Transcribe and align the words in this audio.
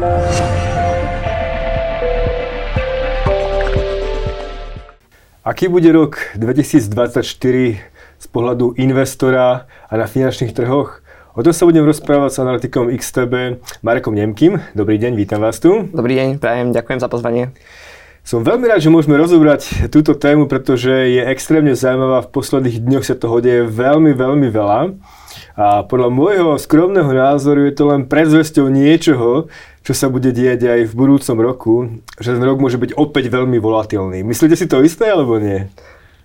Aký 0.00 0.08
bude 5.68 5.92
rok 5.92 6.16
2024 6.40 7.20
z 8.16 8.26
pohľadu 8.32 8.80
investora 8.80 9.68
a 9.68 9.94
na 10.00 10.08
finančných 10.08 10.56
trhoch? 10.56 11.04
O 11.36 11.44
tom 11.44 11.52
sa 11.52 11.68
budem 11.68 11.84
rozprávať 11.84 12.32
s 12.32 12.40
analytikom 12.40 12.88
XTB 12.88 13.60
Marekom 13.84 14.16
Nemkým. 14.16 14.72
Dobrý 14.72 14.96
deň, 14.96 15.20
vítam 15.20 15.44
vás 15.44 15.60
tu. 15.60 15.84
Dobrý 15.92 16.16
deň, 16.16 16.40
prajem, 16.40 16.72
ďakujem 16.72 17.00
za 17.04 17.12
pozvanie. 17.12 17.52
Som 18.24 18.44
veľmi 18.44 18.68
rád, 18.68 18.84
že 18.84 18.92
môžeme 18.92 19.16
rozobrať 19.16 19.88
túto 19.88 20.12
tému, 20.12 20.48
pretože 20.48 20.92
je 20.92 21.22
extrémne 21.24 21.72
zaujímavá. 21.72 22.24
V 22.24 22.32
posledných 22.36 22.80
dňoch 22.80 23.04
sa 23.04 23.16
toho 23.16 23.40
deje 23.40 23.64
veľmi, 23.64 24.12
veľmi 24.12 24.48
veľa. 24.48 24.80
A 25.56 25.82
podľa 25.88 26.08
môjho 26.12 26.50
skromného 26.60 27.10
názoru 27.10 27.64
je 27.68 27.74
to 27.74 27.84
len 27.88 28.04
predzvesťou 28.04 28.68
niečoho, 28.68 29.48
čo 29.80 29.92
sa 29.96 30.12
bude 30.12 30.28
diať 30.30 30.60
aj 30.68 30.80
v 30.92 30.96
budúcom 30.96 31.36
roku, 31.40 31.74
že 32.20 32.36
ten 32.36 32.44
rok 32.44 32.60
môže 32.60 32.76
byť 32.76 32.94
opäť 33.00 33.32
veľmi 33.32 33.56
volatilný. 33.56 34.20
Myslíte 34.20 34.56
si 34.56 34.68
to 34.68 34.84
isté, 34.84 35.08
alebo 35.08 35.40
nie? 35.40 35.66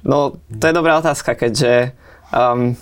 No, 0.03 0.37
to 0.51 0.63
je 0.69 0.73
dobrá 0.75 0.99
otázka, 0.99 1.33
keďže 1.33 1.95
um, 2.29 2.75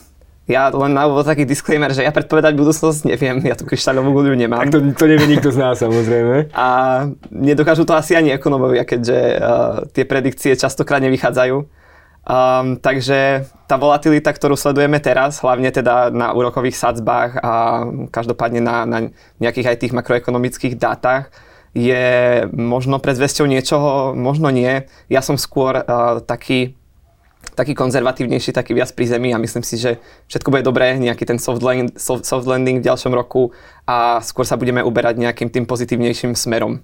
ja 0.43 0.67
len 0.75 0.91
na 0.91 1.07
úvod 1.07 1.23
taký 1.23 1.47
disclaimer, 1.47 1.93
že 1.95 2.03
ja 2.03 2.11
predpovedať 2.11 2.51
budúcnosť 2.59 3.07
neviem, 3.07 3.39
ja 3.47 3.55
tu 3.55 3.63
kryštáľovú 3.63 4.11
guľu 4.11 4.35
nemám. 4.35 4.67
Tak 4.67 4.75
to, 4.75 4.79
to 4.91 5.05
nevie 5.07 5.27
nikto 5.31 5.55
z 5.55 5.57
nás 5.61 5.79
samozrejme. 5.79 6.51
A 6.57 6.67
nedokážu 7.31 7.87
to 7.87 7.95
asi 7.95 8.19
ani 8.19 8.35
ekonomovia, 8.35 8.83
keďže 8.83 9.19
uh, 9.39 9.87
tie 9.95 10.03
predikcie 10.03 10.51
častokrát 10.59 10.99
nevychádzajú. 10.99 11.82
Um, 12.23 12.79
takže 12.79 13.51
tá 13.67 13.75
volatilita, 13.75 14.31
ktorú 14.31 14.55
sledujeme 14.55 14.95
teraz, 15.03 15.43
hlavne 15.43 15.67
teda 15.75 16.07
na 16.07 16.31
úrokových 16.31 16.79
sadzbách 16.79 17.35
a 17.43 17.51
každopádne 18.15 18.63
na, 18.63 18.87
na 18.87 18.97
nejakých 19.43 19.75
aj 19.75 19.77
tých 19.83 19.91
makroekonomických 19.91 20.79
dátach, 20.79 21.35
je 21.75 22.47
možno 22.55 23.03
predzvesťou 23.03 23.43
niečoho, 23.43 24.15
možno 24.15 24.47
nie. 24.55 24.87
Ja 25.11 25.19
som 25.19 25.35
skôr 25.35 25.83
uh, 25.83 26.23
taký, 26.23 26.79
taký 27.59 27.75
konzervatívnejší, 27.75 28.55
taký 28.55 28.71
viac 28.71 28.95
pri 28.95 29.19
zemi 29.19 29.35
a 29.35 29.41
myslím 29.43 29.67
si, 29.67 29.75
že 29.75 29.99
všetko 30.31 30.47
bude 30.47 30.63
dobré, 30.63 30.95
nejaký 30.95 31.27
ten 31.27 31.43
soft, 31.43 31.59
land, 31.59 31.99
soft, 31.99 32.23
soft 32.23 32.47
landing 32.47 32.79
v 32.79 32.87
ďalšom 32.87 33.11
roku 33.11 33.51
a 33.83 34.23
skôr 34.23 34.47
sa 34.47 34.55
budeme 34.55 34.79
uberať 34.79 35.19
nejakým 35.19 35.51
tým 35.51 35.67
pozitívnejším 35.67 36.39
smerom. 36.39 36.79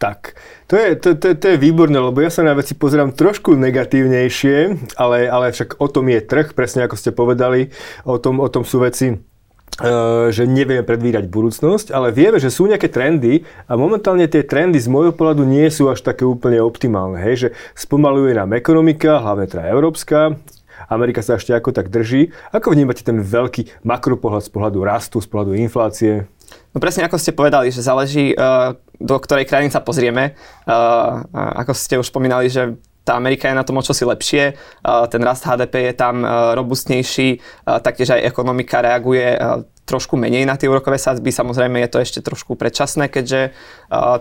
Tak, 0.00 0.32
to 0.64 0.80
je, 0.80 0.96
to, 0.96 1.12
to, 1.12 1.36
to 1.36 1.46
je 1.52 1.60
výborné, 1.60 2.00
lebo 2.00 2.24
ja 2.24 2.32
sa 2.32 2.40
na 2.40 2.56
veci 2.56 2.72
pozerám 2.72 3.12
trošku 3.12 3.52
negatívnejšie, 3.52 4.88
ale, 4.96 5.28
ale 5.28 5.52
však 5.52 5.76
o 5.76 5.92
tom 5.92 6.08
je 6.08 6.24
trh, 6.24 6.56
presne 6.56 6.88
ako 6.88 6.96
ste 6.96 7.12
povedali, 7.12 7.68
o 8.08 8.16
tom, 8.16 8.40
o 8.40 8.48
tom 8.48 8.64
sú 8.64 8.80
veci, 8.80 9.12
uh, 9.12 10.32
že 10.32 10.48
nevieme 10.48 10.88
predvídať 10.88 11.28
budúcnosť, 11.28 11.92
ale 11.92 12.16
vieme, 12.16 12.40
že 12.40 12.48
sú 12.48 12.64
nejaké 12.64 12.88
trendy 12.88 13.44
a 13.68 13.76
momentálne 13.76 14.24
tie 14.24 14.40
trendy 14.40 14.80
z 14.80 14.88
môjho 14.88 15.12
pohľadu 15.12 15.44
nie 15.44 15.68
sú 15.68 15.92
až 15.92 16.00
také 16.00 16.24
úplne 16.24 16.64
optimálne. 16.64 17.20
Hej? 17.20 17.34
Že 17.36 17.48
spomaluje 17.76 18.32
nám 18.40 18.56
ekonomika, 18.56 19.20
hlavne 19.20 19.52
teda 19.52 19.68
európska, 19.68 20.40
Amerika 20.88 21.20
sa 21.20 21.36
ešte 21.36 21.52
ako 21.52 21.76
tak 21.76 21.92
drží. 21.92 22.32
Ako 22.56 22.72
vnímate 22.72 23.04
ten 23.04 23.20
veľký 23.20 23.84
makropohľad 23.84 24.48
z 24.48 24.50
pohľadu 24.50 24.80
rastu, 24.80 25.20
z 25.20 25.28
pohľadu 25.28 25.60
inflácie? 25.60 26.24
No 26.72 26.80
presne 26.80 27.04
ako 27.04 27.20
ste 27.20 27.36
povedali, 27.36 27.68
že 27.68 27.84
záleží, 27.84 28.32
uh, 28.32 28.80
do 29.00 29.16
ktorej 29.16 29.48
krajiny 29.48 29.72
sa 29.72 29.80
pozrieme. 29.80 30.36
Uh, 30.68 31.24
ako 31.32 31.72
ste 31.72 31.96
už 31.96 32.12
spomínali, 32.12 32.52
že 32.52 32.76
tá 33.00 33.16
Amerika 33.16 33.48
je 33.48 33.56
na 33.56 33.64
tom 33.64 33.80
o 33.80 33.82
čosi 33.82 34.04
lepšie, 34.04 34.54
uh, 34.54 35.08
ten 35.08 35.24
rast 35.24 35.48
HDP 35.48 35.88
je 35.88 35.94
tam 35.96 36.20
robustnejší, 36.54 37.40
taktiež 37.64 38.12
aj 38.14 38.28
ekonomika 38.28 38.84
reaguje 38.84 39.40
trošku 39.88 40.14
menej 40.14 40.46
na 40.46 40.54
tie 40.54 40.70
úrokové 40.70 41.02
sadzby. 41.02 41.34
Samozrejme 41.34 41.82
je 41.82 41.90
to 41.90 41.98
ešte 41.98 42.20
trošku 42.22 42.54
predčasné, 42.54 43.10
keďže 43.10 43.50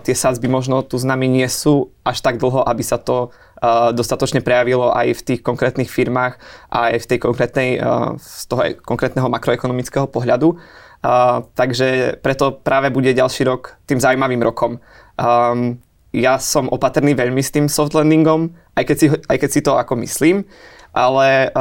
tie 0.01 0.15
sadzby 0.17 0.49
možno 0.49 0.81
tu 0.81 0.97
s 0.97 1.05
nami 1.05 1.29
nie 1.29 1.45
sú 1.45 1.93
až 2.01 2.25
tak 2.25 2.41
dlho, 2.41 2.65
aby 2.65 2.81
sa 2.81 2.97
to 2.97 3.29
dostatočne 3.91 4.39
prejavilo 4.39 4.95
aj 4.95 5.19
v 5.19 5.25
tých 5.25 5.41
konkrétnych 5.43 5.91
firmách 5.91 6.39
a 6.71 6.95
aj 6.95 7.03
v 7.03 7.07
tej 7.11 7.19
konkrétnej, 7.19 7.69
z 8.15 8.43
toho 8.47 8.61
konkrétneho 8.83 9.27
makroekonomického 9.27 10.07
pohľadu. 10.07 10.55
Uh, 10.99 11.47
takže 11.55 12.19
preto 12.19 12.59
práve 12.59 12.91
bude 12.91 13.15
ďalší 13.15 13.47
rok 13.47 13.79
tým 13.87 14.03
zaujímavým 14.03 14.43
rokom. 14.43 14.83
Um, 15.15 15.79
ja 16.11 16.35
som 16.41 16.67
opatrný 16.67 17.15
veľmi 17.15 17.39
s 17.39 17.55
tým 17.55 17.71
soft 17.71 17.95
landingom, 17.95 18.51
aj 18.75 18.83
keď 18.83 18.97
si, 18.99 19.07
aj 19.07 19.37
keď 19.39 19.49
si 19.49 19.61
to 19.63 19.79
ako 19.79 19.95
myslím, 20.03 20.43
ale 20.91 21.53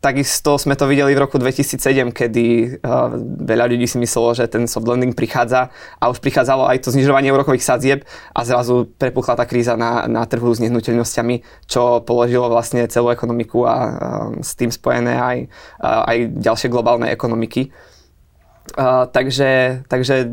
takisto 0.00 0.60
sme 0.60 0.76
to 0.76 0.86
videli 0.86 1.16
v 1.16 1.22
roku 1.24 1.40
2007, 1.40 2.12
kedy 2.12 2.44
uh, 2.78 3.10
veľa 3.42 3.72
ľudí 3.72 3.88
si 3.88 3.96
myslelo, 3.98 4.36
že 4.36 4.46
ten 4.46 4.68
soft 4.68 4.86
landing 4.86 5.16
prichádza 5.16 5.72
a 5.98 6.04
už 6.12 6.20
prichádzalo 6.20 6.68
aj 6.68 6.84
to 6.84 6.92
znižovanie 6.92 7.32
úrokových 7.32 7.64
sadzieb 7.64 8.00
a 8.36 8.40
zrazu 8.44 8.86
prepuchla 9.00 9.34
tá 9.40 9.44
kríza 9.48 9.74
na, 9.74 10.04
na 10.06 10.22
trhu 10.28 10.52
s 10.52 10.62
nehnuteľnosťami, 10.62 11.66
čo 11.66 12.04
položilo 12.04 12.46
vlastne 12.52 12.84
celú 12.86 13.10
ekonomiku 13.10 13.64
a 13.64 13.74
uh, 13.74 13.90
s 14.44 14.54
tým 14.54 14.70
spojené 14.70 15.16
aj, 15.16 15.38
uh, 15.80 16.02
aj 16.06 16.16
ďalšie 16.44 16.68
globálne 16.68 17.08
ekonomiky. 17.10 17.72
Uh, 18.76 19.06
takže, 19.08 19.82
takže 19.86 20.26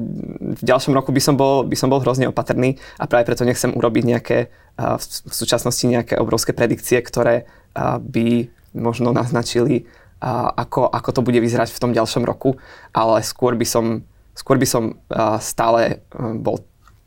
v 0.57 0.62
ďalšom 0.66 0.91
roku 0.97 1.13
by 1.13 1.22
som, 1.22 1.38
bol, 1.38 1.63
by 1.69 1.78
som 1.78 1.88
bol 1.88 2.02
hrozne 2.02 2.28
opatrný 2.28 2.81
a 2.97 3.06
práve 3.06 3.29
preto 3.29 3.46
nechcem 3.46 3.69
urobiť 3.69 4.03
nejaké 4.09 4.38
uh, 4.50 4.97
v, 4.97 5.03
v 5.29 5.34
súčasnosti 5.34 5.85
nejaké 5.85 6.18
obrovské 6.18 6.50
predikcie, 6.52 6.97
ktoré 7.06 7.46
uh, 7.78 8.02
by 8.02 8.50
možno 8.73 9.13
naznačili, 9.13 9.85
uh, 9.85 10.50
ako, 10.57 10.89
ako 10.89 11.09
to 11.13 11.22
bude 11.22 11.39
vyzerať 11.39 11.72
v 11.72 11.81
tom 11.81 11.91
ďalšom 11.94 12.25
roku, 12.25 12.57
ale 12.94 13.22
skôr 13.22 13.53
by 13.56 13.66
som, 13.66 14.06
skôr 14.34 14.57
by 14.57 14.67
som 14.67 14.97
stále 15.39 16.01
uh, 16.13 16.34
bol 16.38 16.61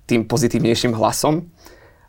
tým 0.06 0.26
pozitívnejším 0.26 0.94
hlasom. 0.94 1.50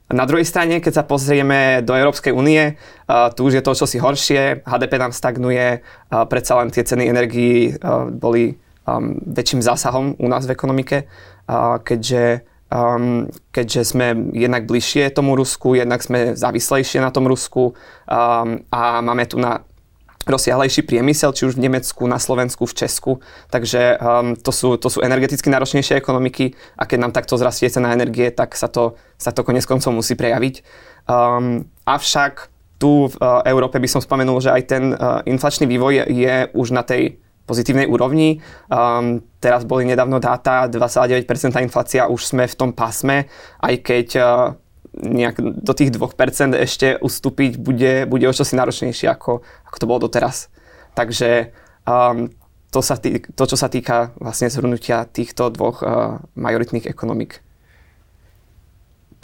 Na 0.07 0.23
druhej 0.23 0.47
strane, 0.47 0.79
keď 0.79 0.94
sa 0.94 1.03
pozrieme 1.03 1.84
do 1.84 1.91
Európskej 1.91 2.31
únie, 2.31 2.79
uh, 2.79 3.34
tu 3.35 3.44
už 3.50 3.59
je 3.59 3.63
to 3.66 3.75
čosi 3.75 4.00
horšie, 4.00 4.63
HDP 4.63 4.94
nám 5.01 5.12
stagnuje, 5.12 5.81
uh, 5.84 6.24
predsa 6.29 6.62
len 6.63 6.72
tie 6.72 6.85
ceny 6.88 7.09
energií 7.09 7.75
boli 8.16 8.56
väčším 9.28 9.59
zásahom 9.59 10.16
u 10.16 10.28
nás 10.31 10.47
v 10.47 10.56
ekonomike, 10.56 11.12
keďže, 11.84 12.47
um, 12.72 13.28
keďže 13.51 13.95
sme 13.95 14.31
jednak 14.35 14.67
bližšie 14.67 15.11
tomu 15.11 15.35
Rusku, 15.35 15.75
jednak 15.75 16.03
sme 16.03 16.35
závislejšie 16.35 17.00
na 17.00 17.11
tom 17.11 17.28
Rusku 17.28 17.73
um, 17.73 18.61
a 18.72 18.81
máme 19.00 19.25
tu 19.28 19.39
na 19.39 19.63
rozsiahlejší 20.28 20.83
priemysel, 20.83 21.31
či 21.31 21.47
už 21.47 21.56
v 21.56 21.72
Nemecku, 21.72 22.03
na 22.03 22.19
Slovensku, 22.19 22.67
v 22.67 22.75
Česku. 22.75 23.11
Takže 23.47 23.95
um, 23.97 24.35
to, 24.35 24.51
sú, 24.51 24.75
to 24.75 24.91
sú 24.91 25.00
energeticky 25.00 25.47
náročnejšie 25.47 25.95
ekonomiky 25.95 26.51
a 26.75 26.83
keď 26.83 26.97
nám 27.00 27.16
takto 27.16 27.39
zrastie 27.39 27.72
cena 27.72 27.95
energie, 27.95 28.27
tak 28.35 28.53
sa 28.59 28.67
to, 28.67 29.00
sa 29.16 29.31
to 29.31 29.47
konec 29.47 29.63
koncov 29.63 29.95
musí 29.95 30.19
prejaviť. 30.19 30.61
Um, 31.07 31.72
avšak 31.88 32.51
tu 32.77 33.09
v 33.09 33.16
uh, 33.17 33.41
Európe 33.47 33.79
by 33.79 33.89
som 33.89 34.03
spomenul, 34.03 34.38
že 34.44 34.53
aj 34.53 34.63
ten 34.67 34.94
uh, 34.94 35.23
inflačný 35.25 35.66
vývoj 35.66 36.03
je, 36.03 36.03
je 36.27 36.35
už 36.53 36.75
na 36.75 36.83
tej 36.85 37.17
pozitívnej 37.47 37.88
úrovni. 37.88 38.44
Um, 38.68 39.24
teraz 39.40 39.63
boli 39.63 39.88
nedávno 39.88 40.19
dáta, 40.19 40.68
2,9% 40.68 41.24
inflácia, 41.63 42.12
už 42.12 42.35
sme 42.35 42.44
v 42.46 42.56
tom 42.59 42.75
pásme, 42.75 43.31
aj 43.63 43.74
keď 43.81 44.08
uh, 44.19 44.28
nejak 45.00 45.40
do 45.40 45.74
tých 45.74 45.96
2% 45.96 46.57
ešte 46.59 47.00
ustúpiť 47.00 47.56
bude, 47.56 48.03
bude 48.06 48.25
o 48.28 48.36
čosi 48.36 48.59
náročnejšie, 48.59 49.07
ako, 49.07 49.41
ako 49.72 49.78
to 49.80 49.90
bolo 49.90 50.00
doteraz. 50.03 50.52
Takže 50.97 51.56
um, 51.88 52.28
to, 52.74 52.84
sa 52.84 53.00
tý, 53.00 53.24
to, 53.24 53.44
čo 53.47 53.56
sa 53.56 53.72
týka 53.72 54.12
vlastne 54.19 54.52
zhrnutia 54.52 55.07
týchto 55.07 55.47
dvoch 55.53 55.80
uh, 55.81 56.19
majoritných 56.36 56.90
ekonomik. 56.90 57.40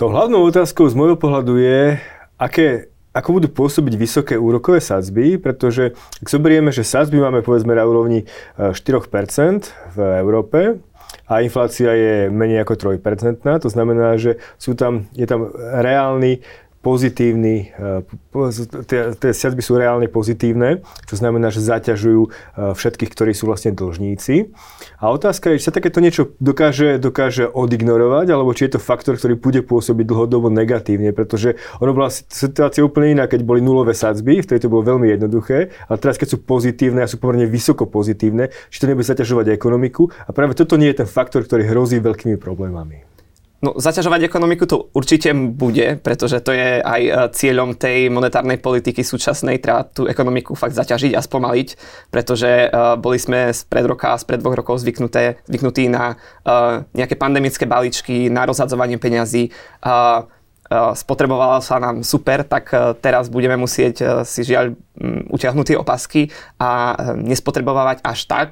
To 0.01 0.09
hlavnou 0.09 0.41
otázkou 0.49 0.89
z 0.89 0.97
môjho 0.97 1.17
pohľadu 1.19 1.59
je, 1.61 2.01
aké 2.41 2.92
ako 3.13 3.29
budú 3.39 3.47
pôsobiť 3.53 3.93
vysoké 3.93 4.35
úrokové 4.35 4.81
sadzby, 4.81 5.37
pretože 5.37 5.93
ak 5.93 6.27
zoberieme, 6.27 6.73
že 6.73 6.81
sadzby 6.81 7.21
máme 7.21 7.45
povedzme 7.45 7.77
na 7.77 7.85
úrovni 7.85 8.25
4% 8.57 8.73
e, 8.73 9.61
v 9.93 9.97
Európe 10.17 10.81
a 11.29 11.45
inflácia 11.45 11.93
je 11.93 12.15
menej 12.33 12.65
ako 12.65 12.97
3%, 12.97 13.45
to 13.61 13.69
znamená, 13.69 14.17
že 14.17 14.41
sú 14.57 14.73
tam, 14.73 15.05
je 15.13 15.29
tam 15.29 15.53
reálny 15.55 16.41
pozitívny, 16.83 17.71
e, 17.71 19.15
tie 19.15 19.31
sadzby 19.31 19.63
sú 19.63 19.79
reálne 19.79 20.11
pozitívne, 20.11 20.83
čo 21.07 21.15
znamená, 21.15 21.47
že 21.47 21.63
zaťažujú 21.63 22.21
e, 22.27 22.29
všetkých, 22.75 23.07
ktorí 23.15 23.31
sú 23.31 23.47
vlastne 23.47 23.71
dlžníci. 23.71 24.51
A 24.99 25.15
otázka 25.15 25.55
je, 25.55 25.63
či 25.63 25.71
sa 25.71 25.73
takéto 25.73 26.03
niečo 26.03 26.35
dokáže, 26.43 26.99
dokáže 26.99 27.47
odignorovať, 27.47 28.27
alebo 28.35 28.51
či 28.51 28.67
je 28.67 28.75
to 28.75 28.83
faktor, 28.83 29.15
ktorý 29.15 29.39
bude 29.39 29.63
pôsobiť 29.63 30.03
dlhodobo 30.03 30.51
negatívne, 30.51 31.15
pretože 31.15 31.55
ono 31.79 31.95
bola 31.95 32.11
situácia 32.11 32.83
úplne 32.83 33.15
iná, 33.15 33.31
keď 33.31 33.47
boli 33.47 33.63
nulové 33.63 33.95
sadzby, 33.95 34.43
vtedy 34.43 34.67
to 34.67 34.71
bolo 34.71 34.83
veľmi 34.83 35.07
jednoduché, 35.07 35.71
ale 35.87 35.97
teraz 36.03 36.19
keď 36.19 36.35
sú 36.35 36.37
pozitívne 36.43 36.99
a 36.99 37.07
sú 37.07 37.15
pomerne 37.15 37.47
vysoko 37.47 37.87
pozitívne, 37.87 38.51
či 38.67 38.83
to 38.83 38.91
nebude 38.91 39.07
zaťažovať 39.07 39.55
ekonomiku 39.55 40.11
a 40.27 40.35
práve 40.35 40.51
toto 40.51 40.75
nie 40.75 40.91
je 40.91 40.99
ten 40.99 41.07
faktor, 41.07 41.47
ktorý 41.47 41.63
hrozí 41.63 42.03
veľkými 42.03 42.35
problémami. 42.35 43.07
No, 43.63 43.79
zaťažovať 43.79 44.27
ekonomiku 44.27 44.67
to 44.67 44.91
určite 44.91 45.31
bude, 45.31 45.95
pretože 46.03 46.43
to 46.43 46.51
je 46.51 46.83
aj 46.83 47.01
e, 47.07 47.11
cieľom 47.31 47.79
tej 47.79 48.11
monetárnej 48.11 48.59
politiky 48.59 49.07
súčasnej, 49.07 49.63
treba 49.63 49.87
tú 49.87 50.03
ekonomiku 50.03 50.51
fakt 50.51 50.75
zaťažiť 50.75 51.15
a 51.15 51.23
spomaliť, 51.23 51.69
pretože 52.11 52.67
uh, 52.67 52.99
boli 52.99 53.15
sme 53.15 53.55
pred 53.71 53.85
roka 53.87 54.11
a 54.11 54.19
spred 54.19 54.43
dvoch 54.43 54.59
rokov 54.59 54.83
zvyknuté, 54.83 55.39
zvyknutí 55.47 55.87
na 55.87 56.19
uh, 56.43 56.83
nejaké 56.91 57.15
pandemické 57.15 57.63
balíčky, 57.63 58.27
na 58.27 58.43
rozhadzovanie 58.43 58.99
peňazí, 58.99 59.55
spotrebovala 60.73 61.61
sa 61.61 61.77
nám 61.77 62.01
super, 62.01 62.41
tak 62.47 62.71
teraz 63.03 63.29
budeme 63.29 63.59
musieť 63.59 64.25
si 64.25 64.41
žiaľ 64.41 64.73
utiahnuť 65.29 65.65
tie 65.69 65.77
opasky 65.77 66.21
a 66.57 66.97
nespotrebovať 67.19 68.01
až 68.01 68.19
tak, 68.25 68.49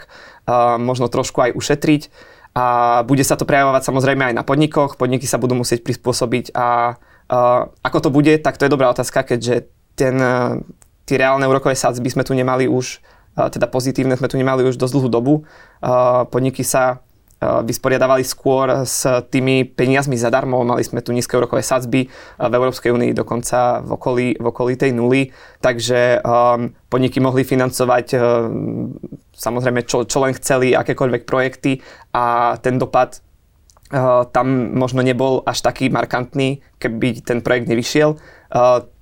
možno 0.77 1.09
trošku 1.09 1.41
aj 1.41 1.55
ušetriť 1.57 2.01
a 2.51 2.99
bude 3.07 3.23
sa 3.23 3.39
to 3.39 3.47
prejavovať 3.47 3.87
samozrejme 3.87 4.31
aj 4.31 4.35
na 4.35 4.43
podnikoch, 4.43 4.99
podniky 4.99 5.23
sa 5.23 5.39
budú 5.39 5.55
musieť 5.55 5.87
prispôsobiť 5.87 6.51
a 6.51 6.99
uh, 6.99 7.61
ako 7.79 7.97
to 8.03 8.09
bude, 8.11 8.33
tak 8.43 8.59
to 8.59 8.67
je 8.67 8.73
dobrá 8.73 8.91
otázka, 8.91 9.23
keďže 9.23 9.71
ten, 9.95 10.15
uh, 10.19 10.59
tie 11.07 11.15
reálne 11.15 11.47
úrokové 11.47 11.79
sadzby 11.79 12.11
sme 12.11 12.27
tu 12.27 12.35
nemali 12.35 12.67
už, 12.67 12.99
uh, 13.39 13.47
teda 13.47 13.71
pozitívne 13.71 14.19
sme 14.19 14.27
tu 14.27 14.35
nemali 14.35 14.67
už 14.67 14.75
dosť 14.75 14.93
dlhú 14.99 15.09
dobu. 15.09 15.33
Uh, 15.79 16.27
podniky 16.27 16.67
sa 16.67 16.99
vysporiadavali 17.41 18.21
skôr 18.21 18.85
s 18.85 19.09
tými 19.33 19.65
peniazmi 19.65 20.13
zadarmo. 20.13 20.61
Mali 20.61 20.85
sme 20.85 21.01
tu 21.01 21.09
nízke 21.09 21.33
úrokové 21.33 21.65
sadzby 21.65 22.05
v 22.37 22.53
Európskej 22.53 22.93
únii 22.93 23.17
dokonca 23.17 23.81
v 23.81 23.89
okolí, 23.97 24.27
v 24.37 24.45
okolí 24.45 24.77
tej 24.77 24.93
nuly, 24.93 25.33
takže 25.57 26.21
um, 26.21 26.69
podniky 26.85 27.17
mohli 27.17 27.41
financovať 27.41 28.05
um, 28.13 28.93
samozrejme 29.33 29.81
čo, 29.89 30.05
čo 30.05 30.21
len 30.21 30.37
chceli, 30.37 30.77
akékoľvek 30.77 31.25
projekty 31.25 31.81
a 32.13 32.55
ten 32.61 32.77
dopad 32.77 33.25
tam 34.31 34.71
možno 34.71 35.03
nebol 35.03 35.43
až 35.43 35.67
taký 35.67 35.91
markantný, 35.91 36.63
keby 36.79 37.27
ten 37.27 37.43
projekt 37.43 37.67
nevyšiel. 37.67 38.15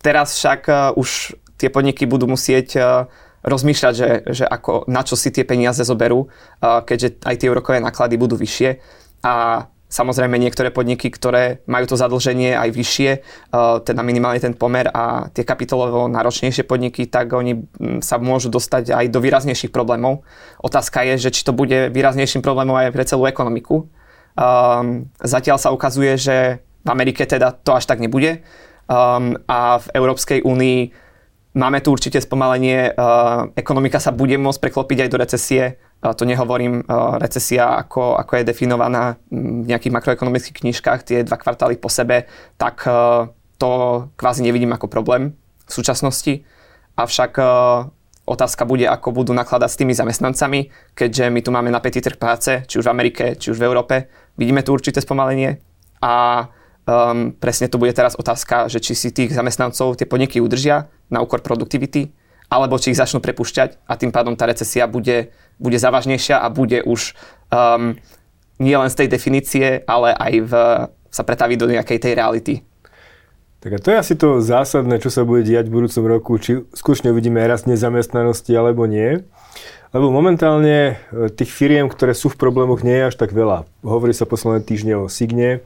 Teraz 0.01 0.33
však 0.33 0.65
už 0.97 1.37
tie 1.61 1.69
podniky 1.69 2.09
budú 2.09 2.25
musieť 2.25 2.73
rozmýšľať, 3.43 3.93
že, 3.95 4.09
že 4.31 4.45
ako, 4.45 4.87
na 4.91 5.03
čo 5.03 5.15
si 5.15 5.31
tie 5.31 5.47
peniaze 5.47 5.81
zoberú, 5.85 6.27
keďže 6.61 7.23
aj 7.23 7.35
tie 7.39 7.51
úrokové 7.51 7.79
náklady 7.79 8.19
budú 8.19 8.35
vyššie. 8.35 8.69
A 9.23 9.65
samozrejme 9.89 10.37
niektoré 10.37 10.69
podniky, 10.69 11.09
ktoré 11.09 11.65
majú 11.65 11.89
to 11.89 11.97
zadlženie 11.97 12.53
aj 12.53 12.69
vyššie, 12.69 13.11
teda 13.83 14.01
minimálne 14.05 14.37
ten 14.37 14.53
pomer 14.53 14.85
a 14.85 15.33
tie 15.33 15.41
kapitolovo 15.41 16.05
náročnejšie 16.05 16.61
podniky, 16.61 17.09
tak 17.09 17.33
oni 17.33 17.65
sa 18.05 18.21
môžu 18.21 18.53
dostať 18.53 18.93
aj 18.93 19.05
do 19.09 19.17
výraznejších 19.17 19.73
problémov. 19.73 20.21
Otázka 20.61 21.01
je, 21.09 21.17
že 21.17 21.33
či 21.33 21.41
to 21.41 21.57
bude 21.57 21.89
výraznejším 21.89 22.45
problémom 22.45 22.77
aj 22.77 22.93
pre 22.93 23.01
celú 23.01 23.25
ekonomiku. 23.25 23.89
Zatiaľ 25.19 25.57
sa 25.57 25.73
ukazuje, 25.73 26.15
že 26.21 26.61
v 26.85 26.89
Amerike 26.93 27.25
teda 27.25 27.51
to 27.57 27.75
až 27.75 27.89
tak 27.89 27.97
nebude 27.97 28.45
a 28.89 29.59
v 29.81 29.87
Európskej 29.97 30.45
únii 30.45 31.08
Máme 31.49 31.81
tu 31.81 31.89
určite 31.89 32.21
spomalenie, 32.21 32.93
uh, 32.93 33.49
ekonomika 33.57 33.97
sa 33.97 34.13
bude 34.13 34.37
môcť 34.37 34.69
preklopiť 34.69 34.97
aj 35.01 35.09
do 35.09 35.17
recesie. 35.17 35.63
Uh, 35.97 36.13
to 36.13 36.29
nehovorím 36.29 36.85
uh, 36.85 37.17
recesia, 37.17 37.73
ako, 37.73 38.21
ako 38.21 38.31
je 38.37 38.49
definovaná 38.53 39.17
v 39.33 39.65
nejakých 39.65 39.95
makroekonomických 39.97 40.61
knižkách, 40.61 40.99
tie 41.09 41.25
dva 41.25 41.41
kvartály 41.41 41.81
po 41.81 41.89
sebe, 41.89 42.29
tak 42.61 42.85
to 43.59 43.69
kvázi 44.15 44.45
nevidím 44.45 44.71
ako 44.77 44.87
problém 44.87 45.35
v 45.65 45.71
súčasnosti. 45.73 46.45
Avšak 46.95 47.41
otázka 48.29 48.63
bude, 48.63 48.85
ako 48.85 49.11
budú 49.11 49.33
nakladať 49.33 49.69
s 49.73 49.79
tými 49.81 49.93
zamestnancami, 49.97 50.69
keďže 50.93 51.33
my 51.33 51.39
tu 51.41 51.49
máme 51.49 51.73
napätý 51.73 51.99
trh 51.99 52.15
práce, 52.15 52.63
či 52.69 52.77
už 52.77 52.87
v 52.87 52.93
Amerike, 52.93 53.25
či 53.35 53.51
už 53.51 53.59
v 53.59 53.67
Európe. 53.67 54.07
Vidíme 54.37 54.63
tu 54.63 54.71
určité 54.71 55.01
spomalenie 55.01 55.59
a 55.99 56.45
Um, 56.89 57.37
presne 57.37 57.69
to 57.69 57.77
bude 57.77 57.93
teraz 57.93 58.17
otázka, 58.17 58.65
že 58.65 58.81
či 58.81 58.97
si 58.97 59.13
tých 59.13 59.29
zamestnancov 59.29 59.93
tie 59.93 60.09
podniky 60.09 60.41
udržia 60.41 60.89
na 61.13 61.21
úkor 61.21 61.45
produktivity, 61.45 62.09
alebo 62.49 62.81
či 62.81 62.89
ich 62.89 62.97
začnú 62.97 63.21
prepušťať 63.21 63.85
a 63.85 63.93
tým 63.93 64.09
pádom 64.09 64.33
tá 64.33 64.49
recesia 64.49 64.89
bude, 64.89 65.29
bude 65.61 65.77
závažnejšia 65.77 66.41
a 66.41 66.49
bude 66.49 66.81
už 66.81 67.13
um, 67.53 67.93
nie 68.57 68.73
len 68.73 68.89
z 68.89 69.05
tej 69.05 69.07
definície, 69.13 69.85
ale 69.85 70.17
aj 70.17 70.33
v, 70.49 70.51
sa 71.13 71.21
pretaví 71.21 71.61
do 71.61 71.69
nejakej 71.69 72.01
tej 72.01 72.13
reality. 72.17 72.53
Tak 73.61 73.71
a 73.75 73.77
to 73.77 73.87
je 73.93 74.01
asi 74.01 74.15
to 74.17 74.41
zásadné, 74.41 74.97
čo 74.97 75.13
sa 75.13 75.21
bude 75.21 75.45
diať 75.45 75.69
v 75.69 75.83
budúcom 75.83 76.03
roku, 76.09 76.41
či 76.41 76.65
skutočne 76.73 77.13
uvidíme 77.13 77.37
rast 77.45 77.69
nezamestnanosti 77.69 78.49
alebo 78.57 78.89
nie. 78.89 79.21
Lebo 79.93 80.09
momentálne 80.09 80.95
e, 80.95 81.29
tých 81.33 81.53
firiem, 81.53 81.85
ktoré 81.85 82.17
sú 82.17 82.33
v 82.33 82.39
problémoch, 82.39 82.81
nie 82.81 82.97
je 82.97 83.13
až 83.13 83.15
tak 83.19 83.35
veľa. 83.35 83.67
Hovorí 83.85 84.15
sa 84.15 84.29
posledné 84.29 84.63
týždne 84.63 84.93
o 85.01 85.11
Signe, 85.11 85.65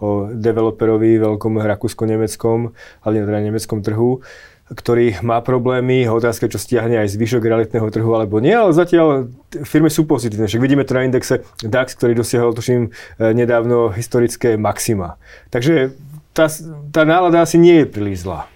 o 0.00 0.32
developerovi 0.32 1.20
veľkom 1.20 1.60
rakúsko-nemeckom, 1.60 2.72
hlavne 3.04 3.20
teda 3.22 3.38
nemeckom 3.44 3.84
trhu, 3.84 4.24
ktorý 4.70 5.18
má 5.26 5.42
problémy, 5.42 6.06
otázka, 6.06 6.46
čo 6.46 6.62
stiahne 6.62 7.02
aj 7.02 7.10
zvyšok 7.10 7.42
realitného 7.42 7.90
trhu 7.90 8.10
alebo 8.14 8.38
nie, 8.38 8.54
ale 8.54 8.70
zatiaľ 8.70 9.26
firmy 9.66 9.90
sú 9.90 10.06
pozitívne. 10.06 10.46
Však 10.46 10.62
vidíme 10.62 10.86
to 10.86 10.94
na 10.94 11.10
indexe 11.10 11.42
DAX, 11.58 11.98
ktorý 11.98 12.14
dosiahol, 12.14 12.54
tuším, 12.54 12.86
e, 12.86 12.90
nedávno 13.34 13.90
historické 13.90 14.54
maxima. 14.54 15.18
Takže 15.50 15.90
tá, 16.30 16.46
tá 16.94 17.02
nálada 17.02 17.42
asi 17.42 17.58
nie 17.58 17.82
je 17.82 17.90
príliš 17.90 18.22
zlá. 18.22 18.46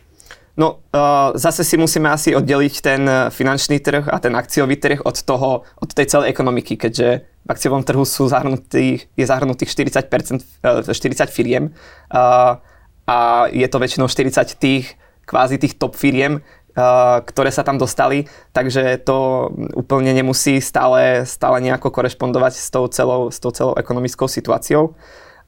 No, 0.54 0.78
uh, 0.94 1.34
zase 1.34 1.66
si 1.66 1.74
musíme 1.74 2.06
asi 2.14 2.30
oddeliť 2.30 2.74
ten 2.78 3.02
finančný 3.34 3.82
trh 3.82 4.06
a 4.06 4.22
ten 4.22 4.38
akciový 4.38 4.78
trh 4.78 5.02
od 5.02 5.18
toho, 5.26 5.66
od 5.82 5.90
tej 5.90 6.06
celej 6.06 6.30
ekonomiky, 6.30 6.78
keďže 6.78 7.26
v 7.44 7.48
akciovom 7.52 7.84
trhu 7.84 8.08
sú 8.08 8.24
zahrnutých, 8.28 9.04
je 9.12 9.24
zahrnutých 9.28 9.68
40%, 9.68 10.90
40 10.92 11.28
firiem 11.28 11.76
uh, 12.08 12.56
a 13.04 13.18
je 13.52 13.68
to 13.68 13.76
väčšinou 13.76 14.08
40 14.08 14.56
tých 14.56 14.96
kvázi 15.28 15.60
tých 15.60 15.76
top 15.76 15.92
firiem, 15.92 16.40
uh, 16.40 17.20
ktoré 17.20 17.52
sa 17.52 17.60
tam 17.60 17.76
dostali, 17.76 18.24
takže 18.56 18.96
to 19.04 19.48
úplne 19.76 20.16
nemusí 20.16 20.56
stále, 20.64 21.28
stále 21.28 21.60
nejako 21.60 21.92
korešpondovať 21.92 22.52
s 22.56 22.68
tou 22.72 22.88
celou, 22.88 23.28
s 23.28 23.36
tou 23.40 23.52
celou 23.52 23.76
ekonomickou 23.76 24.24
situáciou. 24.24 24.96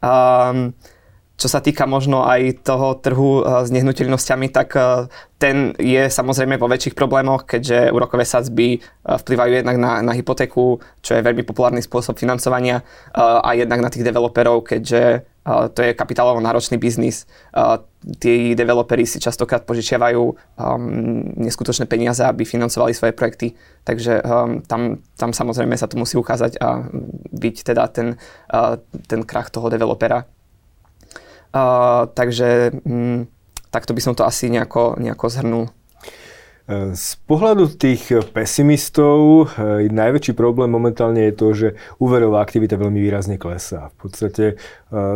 Um, 0.05 0.77
čo 1.37 1.53
sa 1.53 1.61
týka 1.61 1.85
možno 1.85 2.25
aj 2.25 2.65
toho 2.65 2.97
trhu 2.97 3.45
eh, 3.45 3.65
s 3.65 3.69
nehnuteľnosťami, 3.69 4.47
tak 4.49 4.69
eh, 4.75 5.07
ten 5.37 5.77
je 5.77 6.09
samozrejme 6.09 6.57
vo 6.57 6.67
väčších 6.67 6.97
problémoch, 6.97 7.45
keďže 7.45 7.93
úrokové 7.93 8.25
sadzby 8.25 8.77
eh, 8.77 8.81
vplyvajú 9.05 9.53
jednak 9.61 9.77
na, 9.77 10.01
na 10.01 10.13
hypotéku, 10.17 10.81
čo 11.05 11.11
je 11.13 11.25
veľmi 11.25 11.45
populárny 11.45 11.85
spôsob 11.85 12.17
financovania 12.17 12.81
a 13.17 13.53
jednak 13.55 13.81
na 13.85 13.93
tých 13.93 14.03
developerov, 14.03 14.65
keďže 14.65 15.29
to 15.47 15.79
je 15.79 15.95
kapitálovo 15.95 16.43
náročný 16.43 16.75
biznis. 16.75 17.23
Tí 18.19 18.59
developeri 18.59 19.07
si 19.07 19.23
častokrát 19.23 19.63
požičiavajú 19.63 20.23
um, 20.27 20.35
neskutočné 21.39 21.87
peniaze, 21.87 22.27
aby 22.27 22.43
financovali 22.43 22.91
svoje 22.91 23.15
projekty, 23.15 23.55
takže 23.87 24.27
um, 24.27 24.59
tam, 24.67 24.99
tam 25.15 25.31
samozrejme 25.31 25.79
sa 25.79 25.87
to 25.87 25.99
musí 26.03 26.19
ukázať 26.19 26.59
a 26.59 26.83
byť 27.31 27.57
teda 27.63 27.85
ten, 27.95 28.19
ten 29.07 29.21
krach 29.23 29.55
toho 29.55 29.71
developera 29.71 30.27
takže 32.15 32.73
mm, 32.83 33.31
takto 33.71 33.93
by 33.93 34.01
som 34.01 34.15
to 34.17 34.25
asi 34.25 34.49
nejako, 34.49 34.97
nejako 34.97 35.27
zhrnul. 35.29 35.67
Z 36.99 37.23
pohľadu 37.31 37.79
tých 37.79 38.11
pesimistov 38.35 39.55
e, 39.55 39.87
najväčší 39.87 40.35
problém 40.35 40.67
momentálne 40.67 41.31
je 41.31 41.35
to, 41.39 41.49
že 41.55 41.69
úverová 42.03 42.43
aktivita 42.43 42.75
veľmi 42.75 42.99
výrazne 42.99 43.39
klesá. 43.39 43.95
V 43.95 44.11
podstate 44.11 44.45
e, 44.51 44.55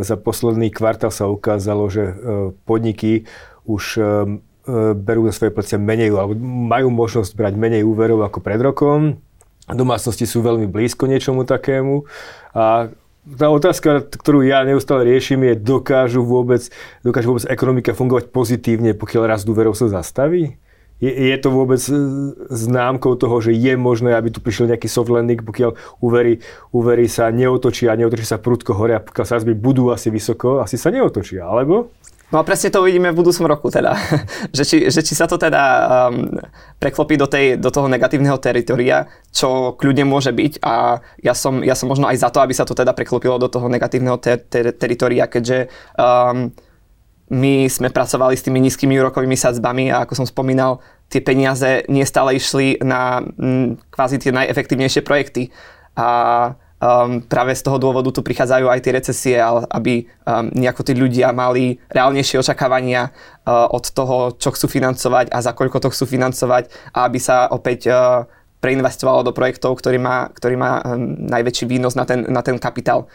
za 0.07 0.15
posledný 0.15 0.71
kvartál 0.71 1.11
sa 1.11 1.27
ukázalo, 1.27 1.91
že 1.91 2.07
e, 2.07 2.15
podniky 2.55 3.27
už 3.67 3.99
berú 4.95 5.27
na 5.27 5.33
svoje 5.35 5.53
plecia 5.55 5.79
menej, 5.79 6.15
alebo 6.15 6.35
majú 6.43 6.91
možnosť 6.91 7.33
brať 7.35 7.55
menej 7.59 7.83
úverov 7.83 8.23
ako 8.23 8.39
pred 8.43 8.61
rokom. 8.63 9.19
Domácnosti 9.67 10.27
sú 10.27 10.43
veľmi 10.43 10.67
blízko 10.67 11.07
niečomu 11.07 11.47
takému 11.47 12.03
a 12.55 12.91
tá 13.25 13.53
otázka, 13.53 14.09
ktorú 14.09 14.41
ja 14.41 14.65
neustále 14.65 15.05
riešim, 15.05 15.45
je, 15.45 15.55
dokážu 15.59 16.25
vôbec, 16.25 16.73
dokáže 17.05 17.29
vôbec 17.29 17.45
ekonomika 17.53 17.93
fungovať 17.93 18.33
pozitívne, 18.33 18.97
pokiaľ 18.97 19.23
rast 19.29 19.47
úverov 19.49 19.77
sa 19.77 19.93
zastaví? 19.93 20.57
Je, 21.01 21.09
je 21.09 21.37
to 21.41 21.49
vôbec 21.49 21.81
e, 21.81 21.97
známkou 22.53 23.17
toho, 23.17 23.41
že 23.41 23.57
je 23.57 23.73
možné, 23.77 24.13
aby 24.13 24.29
tu 24.29 24.45
prišiel 24.45 24.69
nejaký 24.69 24.85
soft 24.85 25.09
landing, 25.09 25.41
pokiaľ 25.41 25.73
úvery, 26.05 26.45
úvery 26.77 27.09
sa 27.09 27.33
neotočia, 27.33 27.97
neotočia 27.97 28.37
sa 28.37 28.39
prudko 28.41 28.77
hore 28.77 28.97
a 28.97 29.05
pokiaľ 29.05 29.25
sa 29.25 29.41
budú 29.57 29.89
asi 29.93 30.13
vysoko, 30.13 30.61
asi 30.61 30.77
sa 30.77 30.93
neotočia, 30.93 31.49
alebo? 31.49 31.89
No 32.31 32.39
a 32.39 32.47
presne 32.47 32.71
to 32.71 32.87
uvidíme 32.87 33.11
v 33.11 33.19
budúcom 33.19 33.51
roku 33.51 33.75
teda, 33.75 33.99
že, 34.57 34.63
či, 34.63 34.77
že 34.87 35.03
či 35.03 35.19
sa 35.19 35.27
to 35.27 35.35
teda 35.35 35.63
um, 36.11 36.31
preklopí 36.79 37.19
do, 37.19 37.27
tej, 37.27 37.59
do 37.59 37.75
toho 37.75 37.91
negatívneho 37.91 38.39
teritoria, 38.39 39.11
čo 39.35 39.75
kľudne 39.75 40.07
môže 40.07 40.31
byť 40.31 40.63
a 40.63 41.03
ja 41.19 41.35
som, 41.35 41.59
ja 41.67 41.75
som 41.75 41.91
možno 41.91 42.07
aj 42.07 42.23
za 42.23 42.31
to, 42.31 42.39
aby 42.39 42.55
sa 42.55 42.63
to 42.63 42.79
teda 42.79 42.95
preklopilo 42.95 43.35
do 43.43 43.51
toho 43.51 43.67
negatívneho 43.67 44.15
ter, 44.23 44.39
ter, 44.47 44.71
teritoria, 44.71 45.27
keďže 45.27 45.67
um, 45.99 46.55
my 47.31 47.71
sme 47.71 47.95
pracovali 47.95 48.35
s 48.35 48.43
tými 48.43 48.59
nízkymi 48.59 48.99
úrokovými 48.99 49.39
sadzbami 49.39 49.95
a 49.95 50.03
ako 50.03 50.23
som 50.23 50.27
spomínal, 50.27 50.83
tie 51.11 51.23
peniaze 51.23 51.87
nie 51.87 52.03
stále 52.03 52.35
išli 52.35 52.79
na 52.83 53.23
m, 53.39 53.79
kvázi 53.91 54.19
tie 54.19 54.35
najefektívnejšie 54.35 55.07
projekty. 55.07 55.55
A 55.95 56.09
um, 56.81 57.21
práve 57.23 57.53
z 57.55 57.63
toho 57.63 57.77
dôvodu 57.77 58.09
tu 58.11 58.25
prichádzajú 58.25 58.67
aj 58.67 58.81
tie 58.81 58.93
recesie, 58.97 59.37
aby 59.71 60.09
um, 60.25 60.49
nejako 60.57 60.83
tí 60.83 60.93
ľudia 60.97 61.31
mali 61.31 61.79
reálnejšie 61.93 62.41
očakávania 62.41 63.13
uh, 63.13 63.69
od 63.71 63.85
toho, 63.93 64.35
čo 64.41 64.51
chcú 64.57 64.67
financovať 64.67 65.31
a 65.31 65.39
za 65.45 65.53
koľko 65.53 65.79
to 65.79 65.93
chcú 65.93 66.05
financovať 66.09 66.73
a 66.97 67.07
aby 67.07 67.19
sa 67.21 67.47
opäť 67.53 67.93
uh, 67.93 68.25
preinvestovalo 68.61 69.25
do 69.25 69.33
projektov, 69.33 69.77
ktorý 69.81 70.01
má, 70.01 70.33
ktorý 70.33 70.57
má 70.57 70.81
um, 70.81 71.17
najväčší 71.29 71.65
výnos 71.69 71.95
na 71.95 72.09
ten, 72.09 72.25
na 72.29 72.41
ten 72.41 72.57
kapitál. 72.57 73.07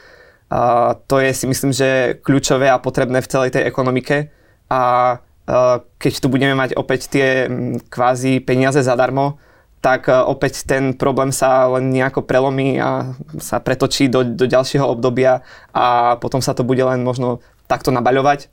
Uh, 0.45 0.93
to 1.09 1.17
je 1.17 1.33
si 1.33 1.45
myslím, 1.49 1.73
že 1.73 2.21
kľúčové 2.21 2.69
a 2.69 2.77
potrebné 2.77 3.17
v 3.25 3.29
celej 3.29 3.49
tej 3.57 3.65
ekonomike 3.65 4.29
a 4.69 4.81
uh, 5.17 5.81
keď 5.97 6.13
tu 6.21 6.29
budeme 6.29 6.53
mať 6.53 6.77
opäť 6.77 7.09
tie 7.09 7.49
um, 7.49 7.81
kvázi 7.81 8.45
peniaze 8.45 8.77
zadarmo, 8.85 9.41
tak 9.85 10.09
e, 10.09 10.17
opäť 10.17 10.65
ten 10.65 10.97
problém 10.97 11.29
sa 11.29 11.69
len 11.69 11.93
nejako 11.93 12.25
prelomí 12.25 12.81
a 12.81 13.13
sa 13.37 13.61
pretočí 13.61 14.09
do, 14.09 14.25
do 14.25 14.49
ďalšieho 14.49 14.81
obdobia 14.81 15.45
a 15.69 16.17
potom 16.17 16.41
sa 16.41 16.57
to 16.57 16.65
bude 16.65 16.81
len 16.81 17.05
možno 17.05 17.45
takto 17.69 17.93
nabaľovať. 17.93 18.49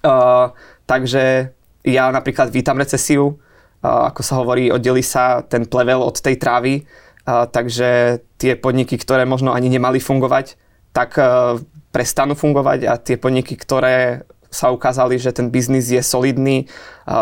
Uh, 0.00 0.56
takže 0.88 1.52
ja 1.84 2.08
napríklad 2.08 2.48
vítam 2.48 2.80
recesiu, 2.80 3.36
uh, 3.36 4.08
ako 4.08 4.20
sa 4.24 4.40
hovorí, 4.40 4.72
oddeli 4.72 5.04
sa 5.04 5.44
ten 5.44 5.68
plevel 5.68 6.00
od 6.00 6.16
tej 6.16 6.40
trávy, 6.40 6.88
uh, 6.88 7.44
takže 7.44 8.20
tie 8.40 8.56
podniky, 8.56 8.96
ktoré 8.96 9.28
možno 9.28 9.52
ani 9.52 9.68
nemali 9.68 10.00
fungovať, 10.00 10.56
tak 10.96 11.20
uh, 11.20 11.60
prestanú 11.92 12.32
fungovať 12.32 12.88
a 12.88 12.96
tie 12.96 13.20
podniky, 13.20 13.60
ktoré 13.60 14.24
sa 14.50 14.74
ukázali, 14.74 15.14
že 15.14 15.30
ten 15.30 15.46
biznis 15.48 15.86
je 15.94 16.02
solidný, 16.02 16.66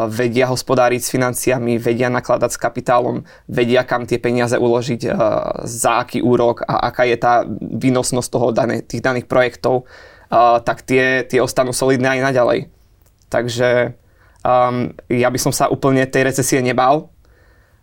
vedia 0.09 0.49
hospodáriť 0.49 1.01
s 1.05 1.13
financiami, 1.13 1.77
vedia 1.77 2.09
nakladať 2.09 2.51
s 2.57 2.59
kapitálom, 2.59 3.29
vedia 3.45 3.85
kam 3.85 4.09
tie 4.09 4.17
peniaze 4.17 4.57
uložiť, 4.57 5.13
za 5.69 5.93
aký 6.01 6.25
úrok 6.25 6.65
a 6.65 6.89
aká 6.89 7.05
je 7.05 7.17
tá 7.21 7.45
výnosnosť 7.61 8.29
toho 8.33 8.49
tých 8.89 9.05
daných 9.05 9.29
projektov, 9.29 9.85
tak 10.65 10.89
tie, 10.89 11.25
tie 11.29 11.41
ostanú 11.45 11.77
solidné 11.77 12.17
aj 12.17 12.33
naďalej. 12.33 12.61
Takže 13.29 13.93
um, 14.41 14.97
ja 15.13 15.29
by 15.29 15.39
som 15.41 15.53
sa 15.53 15.69
úplne 15.69 16.09
tej 16.09 16.33
recesie 16.33 16.65
nebal, 16.65 17.13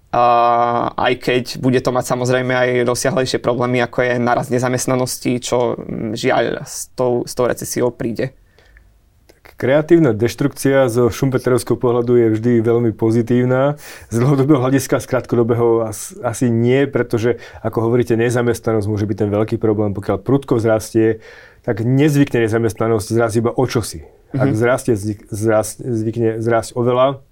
uh, 0.09 0.89
aj 0.93 1.13
keď 1.21 1.43
bude 1.61 1.77
to 1.85 1.93
mať 1.93 2.05
samozrejme 2.05 2.49
aj 2.49 2.69
rozsiahlejšie 2.85 3.37
problémy, 3.41 3.81
ako 3.85 3.97
je 4.09 4.13
naraz 4.17 4.49
nezamestnanosti, 4.49 5.37
čo 5.37 5.77
žiaľ 6.17 6.65
s 6.65 6.89
tou, 6.97 7.25
s 7.25 7.33
tou 7.37 7.45
recesiou 7.45 7.93
príde. 7.93 8.33
Kreatívna 9.55 10.11
deštrukcia 10.11 10.91
zo 10.91 11.07
šumpeterovského 11.07 11.79
pohľadu 11.79 12.19
je 12.19 12.27
vždy 12.35 12.51
veľmi 12.59 12.91
pozitívna. 12.91 13.79
Z 14.11 14.19
dlhodobého 14.19 14.59
hľadiska, 14.59 14.99
z 14.99 15.07
krátkodobého 15.07 15.87
asi 16.27 16.51
nie, 16.51 16.83
pretože, 16.91 17.39
ako 17.63 17.87
hovoríte, 17.87 18.19
nezamestnanosť 18.19 18.87
môže 18.91 19.07
byť 19.07 19.15
ten 19.15 19.31
veľký 19.31 19.55
problém. 19.55 19.95
Pokiaľ 19.95 20.19
prudko 20.27 20.59
vzrastie, 20.59 21.23
tak 21.63 21.87
nezvykne 21.87 22.43
nezamestnanosť 22.43 23.07
zrásť 23.07 23.35
iba 23.39 23.51
o 23.55 23.63
čosi. 23.63 24.03
Ak 24.35 24.51
vzrastie, 24.51 24.99
zvykne 25.79 26.43
zrásť 26.43 26.75
oveľa, 26.75 27.23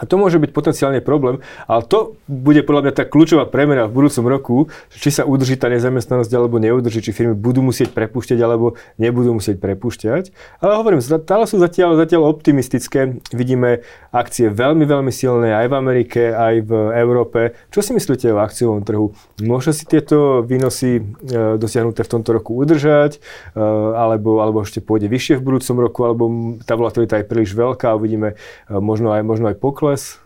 a 0.00 0.08
to 0.08 0.16
môže 0.16 0.40
byť 0.40 0.56
potenciálne 0.56 1.04
problém, 1.04 1.44
ale 1.68 1.84
to 1.84 2.16
bude 2.24 2.64
podľa 2.64 2.88
mňa 2.88 2.92
tá 2.96 3.04
kľúčová 3.04 3.44
premena 3.44 3.84
v 3.84 4.00
budúcom 4.00 4.24
roku, 4.24 4.56
či 4.88 5.12
sa 5.12 5.28
udrží 5.28 5.60
tá 5.60 5.68
nezamestnanosť 5.68 6.32
alebo 6.32 6.56
neudrží, 6.56 7.04
či 7.04 7.12
firmy 7.12 7.36
budú 7.36 7.60
musieť 7.60 7.92
prepúšťať 7.92 8.40
alebo 8.40 8.80
nebudú 8.96 9.36
musieť 9.36 9.60
prepúšťať. 9.60 10.32
Ale 10.64 10.80
hovorím, 10.80 11.04
stále 11.04 11.44
sú 11.44 11.60
zatiaľ, 11.60 12.00
zatiaľ 12.00 12.24
optimistické. 12.24 13.20
Vidíme 13.36 13.84
akcie 14.16 14.48
veľmi, 14.48 14.88
veľmi 14.88 15.12
silné 15.12 15.52
aj 15.60 15.68
v 15.68 15.74
Amerike, 15.76 16.22
aj 16.32 16.54
v 16.64 16.72
Európe. 16.96 17.52
Čo 17.68 17.84
si 17.84 17.92
myslíte 17.92 18.32
o 18.32 18.40
akciovom 18.40 18.80
trhu? 18.88 19.12
Môže 19.44 19.76
si 19.76 19.84
tieto 19.84 20.40
výnosy 20.40 21.04
e, 21.04 21.60
dosiahnuté 21.60 22.00
v 22.00 22.12
tomto 22.16 22.32
roku 22.32 22.56
udržať, 22.56 23.20
e, 23.52 23.60
alebo, 23.92 24.40
alebo 24.40 24.64
ešte 24.64 24.80
pôjde 24.80 25.12
vyššie 25.12 25.36
v 25.36 25.44
budúcom 25.52 25.76
roku, 25.84 26.00
alebo 26.08 26.24
tá 26.64 26.80
volatilita 26.80 27.20
je 27.20 27.28
príliš 27.28 27.52
veľká 27.52 27.92
a 27.92 27.98
uvidíme 28.00 28.32
e, 28.32 28.36
možno 28.72 29.12
aj, 29.12 29.20
možno 29.20 29.52
aj 29.52 29.60
pokles 29.60 29.81
pokles? 29.82 30.22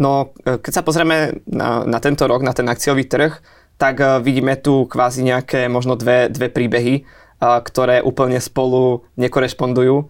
No, 0.00 0.32
e, 0.48 0.56
keď 0.56 0.72
sa 0.80 0.82
pozrieme 0.82 1.44
na, 1.44 1.84
na 1.84 2.00
tento 2.00 2.24
rok, 2.24 2.40
na 2.40 2.56
ten 2.56 2.64
akciový 2.64 3.04
trh, 3.04 3.36
tak 3.76 4.00
uh, 4.00 4.24
vidíme 4.24 4.56
tu 4.56 4.88
kvázi 4.88 5.20
nejaké 5.20 5.68
možno 5.68 6.00
dve, 6.00 6.32
dve 6.32 6.48
príbehy, 6.48 7.04
uh, 7.04 7.60
ktoré 7.60 8.00
úplne 8.00 8.40
spolu 8.40 9.04
nekorešpondujú. 9.20 10.08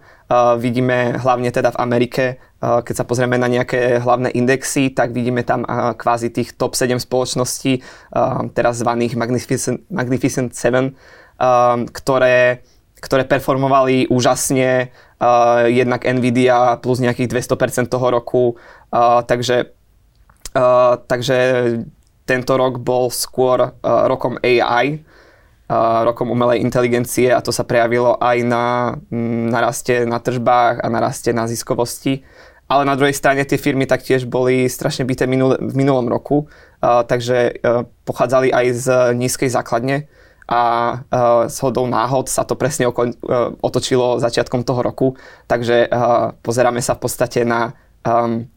Vidíme 0.59 1.15
hlavne 1.23 1.47
teda 1.55 1.71
v 1.71 1.79
Amerike, 1.79 2.25
keď 2.59 2.95
sa 2.99 3.07
pozrieme 3.07 3.39
na 3.39 3.47
nejaké 3.47 3.95
hlavné 4.03 4.35
indexy, 4.35 4.91
tak 4.91 5.15
vidíme 5.15 5.39
tam 5.47 5.63
kvázi 5.95 6.35
tých 6.35 6.51
top 6.59 6.75
7 6.75 6.99
spoločností, 6.99 7.79
teraz 8.51 8.83
zvaných 8.83 9.15
Magnificent, 9.15 9.87
Magnificent 9.87 10.51
7, 10.51 10.91
ktoré, 11.95 12.59
ktoré 12.99 13.23
performovali 13.23 14.11
úžasne, 14.11 14.91
jednak 15.65 16.05
Nvidia 16.05 16.77
plus 16.77 17.01
nejakých 17.01 17.33
200% 17.33 17.89
toho 17.89 18.07
roku, 18.13 18.53
Uh, 18.87 19.19
takže, 19.27 19.75
uh, 20.55 20.95
takže 21.07 21.37
tento 22.23 22.53
rok 22.55 22.79
bol 22.79 23.11
skôr 23.11 23.59
uh, 23.59 23.71
rokom 24.07 24.39
AI, 24.39 25.03
uh, 25.67 26.07
rokom 26.07 26.31
umelej 26.31 26.63
inteligencie 26.63 27.27
a 27.27 27.43
to 27.43 27.51
sa 27.51 27.67
prejavilo 27.67 28.15
aj 28.15 28.37
na 28.47 28.95
mm, 29.11 29.51
naraste 29.51 30.07
na 30.07 30.23
tržbách 30.23 30.79
a 30.79 30.87
naraste 30.87 31.35
na 31.35 31.51
ziskovosti. 31.51 32.23
Ale 32.67 32.83
na 32.83 32.99
druhej 32.99 33.15
strane 33.15 33.43
tie 33.47 33.59
firmy 33.59 33.87
taktiež 33.87 34.27
boli 34.27 34.67
strašne 34.67 35.07
byté 35.07 35.23
minul, 35.27 35.55
v 35.55 35.73
minulom 35.75 36.07
roku, 36.07 36.47
uh, 36.47 37.03
takže 37.03 37.59
uh, 37.59 37.83
pochádzali 38.07 38.55
aj 38.55 38.65
z 38.71 38.85
nízkej 39.19 39.51
základne 39.51 40.07
a 40.47 40.61
uh, 40.95 41.51
s 41.51 41.59
hodou 41.59 41.85
náhod 41.91 42.31
sa 42.31 42.47
to 42.47 42.55
presne 42.55 42.87
oko, 42.87 43.11
uh, 43.11 43.51
otočilo 43.59 44.23
začiatkom 44.23 44.63
toho 44.63 44.79
roku, 44.79 45.07
takže 45.45 45.91
uh, 45.91 46.31
pozeráme 46.39 46.79
sa 46.79 46.95
v 46.95 47.03
podstate 47.03 47.43
na 47.43 47.75
um, 48.07 48.47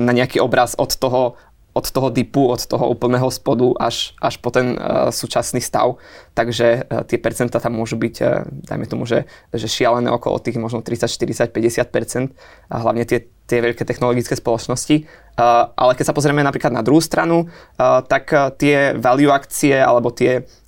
na 0.00 0.12
nejaký 0.12 0.38
obraz 0.40 0.76
od 0.78 0.92
toho, 0.94 1.34
od 1.74 1.86
toho 1.90 2.08
dipu, 2.12 2.46
od 2.46 2.62
toho 2.62 2.86
úplného 2.86 3.26
spodu 3.32 3.74
až, 3.80 4.14
až 4.22 4.38
po 4.38 4.54
ten 4.54 4.78
uh, 4.78 5.10
súčasný 5.10 5.58
stav. 5.58 5.98
Takže 6.36 6.86
uh, 6.86 7.02
tie 7.02 7.18
percentá 7.18 7.58
tam 7.58 7.74
môžu 7.74 7.98
byť, 7.98 8.14
uh, 8.22 8.46
dajme 8.46 8.86
tomu, 8.86 9.08
že, 9.08 9.26
že 9.50 9.66
šialené 9.66 10.12
okolo 10.12 10.38
tých 10.38 10.60
možno 10.60 10.84
30, 10.84 11.08
40, 11.10 11.50
50 11.50 12.30
a 12.70 12.74
hlavne 12.78 13.02
tie, 13.08 13.26
tie 13.50 13.58
veľké 13.64 13.82
technologické 13.82 14.38
spoločnosti. 14.38 15.08
Uh, 15.34 15.72
ale 15.74 15.98
keď 15.98 16.12
sa 16.12 16.16
pozrieme 16.16 16.46
napríklad 16.46 16.70
na 16.70 16.84
druhú 16.86 17.02
stranu, 17.02 17.50
uh, 17.50 18.04
tak 18.06 18.30
uh, 18.30 18.54
tie 18.54 18.94
value 18.94 19.34
akcie 19.34 19.74
alebo 19.74 20.14
tie 20.14 20.46
uh, 20.46 20.63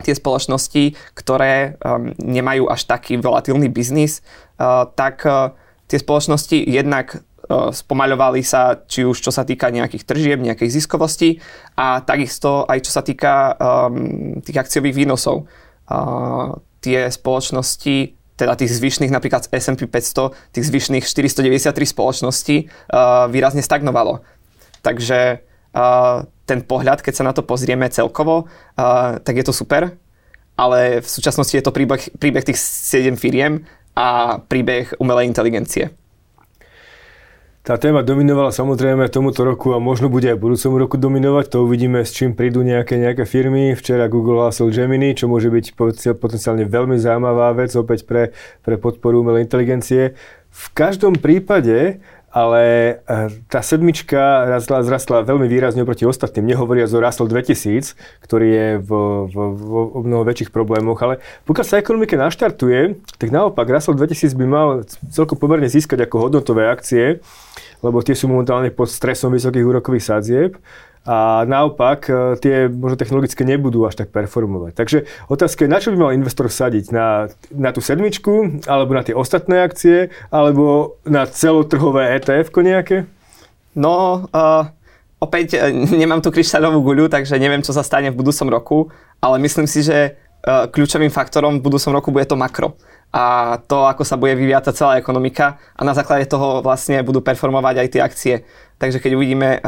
tie 0.00 0.14
spoločnosti, 0.16 0.96
ktoré 1.12 1.76
um, 1.80 2.12
nemajú 2.16 2.68
až 2.72 2.88
taký 2.88 3.20
volatilný 3.20 3.68
biznis, 3.68 4.24
uh, 4.56 4.88
tak 4.96 5.24
uh, 5.28 5.52
tie 5.88 6.00
spoločnosti 6.00 6.56
jednak 6.56 7.20
E, 7.50 7.74
spomaľovali 7.74 8.46
sa, 8.46 8.78
či 8.86 9.02
už 9.02 9.18
čo 9.18 9.34
sa 9.34 9.42
týka 9.42 9.74
nejakých 9.74 10.06
tržieb, 10.06 10.38
nejakej 10.38 10.70
ziskovosti 10.70 11.42
a 11.74 11.98
takisto 11.98 12.62
aj 12.62 12.78
čo 12.86 12.90
sa 12.94 13.02
týka 13.02 13.58
um, 13.58 14.38
tých 14.38 14.60
akciových 14.60 14.94
výnosov. 14.94 15.50
Uh, 15.90 16.62
tie 16.78 17.10
spoločnosti 17.10 18.14
teda 18.38 18.54
tých 18.54 18.70
zvyšných, 18.70 19.10
napríklad 19.10 19.50
S&P 19.50 19.90
500, 19.90 20.54
tých 20.54 20.64
zvyšných 20.70 21.04
493 21.04 21.74
spoločností 21.74 22.56
uh, 22.70 23.26
výrazne 23.26 23.60
stagnovalo. 23.60 24.22
Takže 24.86 25.42
uh, 25.74 26.24
ten 26.50 26.66
pohľad, 26.66 27.06
keď 27.06 27.14
sa 27.14 27.26
na 27.26 27.30
to 27.30 27.46
pozrieme 27.46 27.86
celkovo, 27.86 28.50
uh, 28.74 29.22
tak 29.22 29.38
je 29.38 29.46
to 29.46 29.54
super, 29.54 29.94
ale 30.58 30.98
v 30.98 31.08
súčasnosti 31.08 31.54
je 31.54 31.62
to 31.62 31.70
príbeh, 31.70 32.10
príbeh 32.18 32.42
tých 32.42 32.58
7 32.58 33.14
firiem 33.14 33.62
a 33.94 34.38
príbeh 34.42 34.98
umelej 34.98 35.30
inteligencie. 35.30 35.94
Tá 37.60 37.76
téma 37.76 38.00
dominovala 38.00 38.56
samozrejme 38.56 39.12
tomuto 39.12 39.44
roku 39.44 39.76
a 39.76 39.78
možno 39.78 40.08
bude 40.08 40.32
aj 40.32 40.40
budúcom 40.40 40.80
roku 40.80 40.96
dominovať. 40.96 41.52
To 41.52 41.68
uvidíme, 41.68 42.00
s 42.00 42.16
čím 42.16 42.32
prídu 42.32 42.64
nejaké, 42.64 42.96
nejaké 42.96 43.28
firmy. 43.28 43.76
Včera 43.76 44.08
Google 44.08 44.40
hlásil 44.40 44.72
Gemini, 44.72 45.12
čo 45.12 45.28
môže 45.28 45.52
byť 45.52 45.76
potenciálne 46.16 46.64
veľmi 46.64 46.96
zaujímavá 46.96 47.52
vec 47.52 47.76
opäť 47.76 48.08
pre, 48.08 48.32
pre 48.64 48.80
podporu 48.80 49.20
umelej 49.20 49.44
inteligencie. 49.44 50.16
V 50.48 50.66
každom 50.72 51.20
prípade 51.20 52.00
ale 52.30 52.62
eh, 53.02 53.28
tá 53.50 53.58
sedmička 53.60 54.46
zrastla, 54.46 54.86
zrastla 54.86 55.16
veľmi 55.26 55.50
výrazne 55.50 55.82
oproti 55.82 56.06
ostatným. 56.06 56.54
Nehovoria 56.54 56.86
o 56.86 57.02
Russell 57.02 57.26
2000, 57.26 57.98
ktorý 58.22 58.48
je 58.48 58.68
v, 58.78 58.90
v, 59.26 59.34
v, 59.34 59.70
v 59.98 60.02
mnoho 60.06 60.22
väčších 60.22 60.54
problémoch, 60.54 61.02
ale 61.02 61.18
pokiaľ 61.44 61.66
sa 61.66 61.82
ekonomika 61.82 62.14
naštartuje, 62.14 63.02
tak 63.18 63.28
naopak 63.34 63.66
Russell 63.66 63.98
2000 63.98 64.38
by 64.38 64.46
mal 64.46 64.68
celkom 65.10 65.34
pomerne 65.34 65.66
získať 65.66 66.06
ako 66.06 66.30
hodnotové 66.30 66.70
akcie 66.70 67.18
lebo 67.80 68.04
tie 68.04 68.12
sú 68.12 68.28
momentálne 68.28 68.68
pod 68.68 68.92
stresom 68.92 69.32
vysokých 69.32 69.64
úrokových 69.64 70.04
sadzieb 70.04 70.60
a 71.08 71.48
naopak 71.48 72.00
e, 72.06 72.12
tie 72.44 72.68
možno 72.68 73.00
technologické 73.00 73.40
nebudú 73.48 73.88
až 73.88 74.04
tak 74.04 74.12
performovať. 74.12 74.76
Takže 74.76 74.98
otázka 75.32 75.64
je, 75.64 75.72
na 75.72 75.80
čo 75.80 75.92
by 75.92 75.96
mal 75.96 76.12
investor 76.12 76.52
sadiť? 76.52 76.92
Na, 76.92 77.32
na 77.48 77.72
tú 77.72 77.80
sedmičku, 77.80 78.64
alebo 78.68 78.92
na 78.92 79.00
tie 79.00 79.16
ostatné 79.16 79.64
akcie, 79.64 80.12
alebo 80.28 81.00
na 81.08 81.24
celotrhové 81.24 82.20
ETF 82.20 82.52
nejaké? 82.60 83.08
No, 83.72 84.28
uh, 84.28 84.68
opäť 85.22 85.56
nemám 85.72 86.20
tu 86.20 86.28
kryštáľovú 86.28 86.84
guľu, 86.84 87.04
takže 87.08 87.40
neviem, 87.40 87.64
čo 87.64 87.72
sa 87.72 87.80
stane 87.80 88.12
v 88.12 88.18
budúcom 88.20 88.48
roku, 88.52 88.78
ale 89.24 89.40
myslím 89.40 89.64
si, 89.64 89.80
že 89.80 90.20
kľúčovým 90.44 91.12
faktorom 91.12 91.60
v 91.60 91.64
budúcom 91.68 91.92
roku 91.92 92.08
bude 92.08 92.24
to 92.24 92.36
makro 92.36 92.72
a 93.10 93.58
to, 93.66 93.90
ako 93.90 94.06
sa 94.06 94.14
bude 94.14 94.38
vyvíjať 94.38 94.70
tá 94.70 94.72
celá 94.72 94.92
ekonomika 94.94 95.58
a 95.74 95.82
na 95.82 95.98
základe 95.98 96.30
toho 96.30 96.62
vlastne 96.62 97.02
budú 97.02 97.18
performovať 97.18 97.74
aj 97.82 97.88
tie 97.90 98.02
akcie. 98.06 98.34
Takže 98.78 99.02
keď 99.02 99.12
uvidíme 99.18 99.48
eh, 99.58 99.60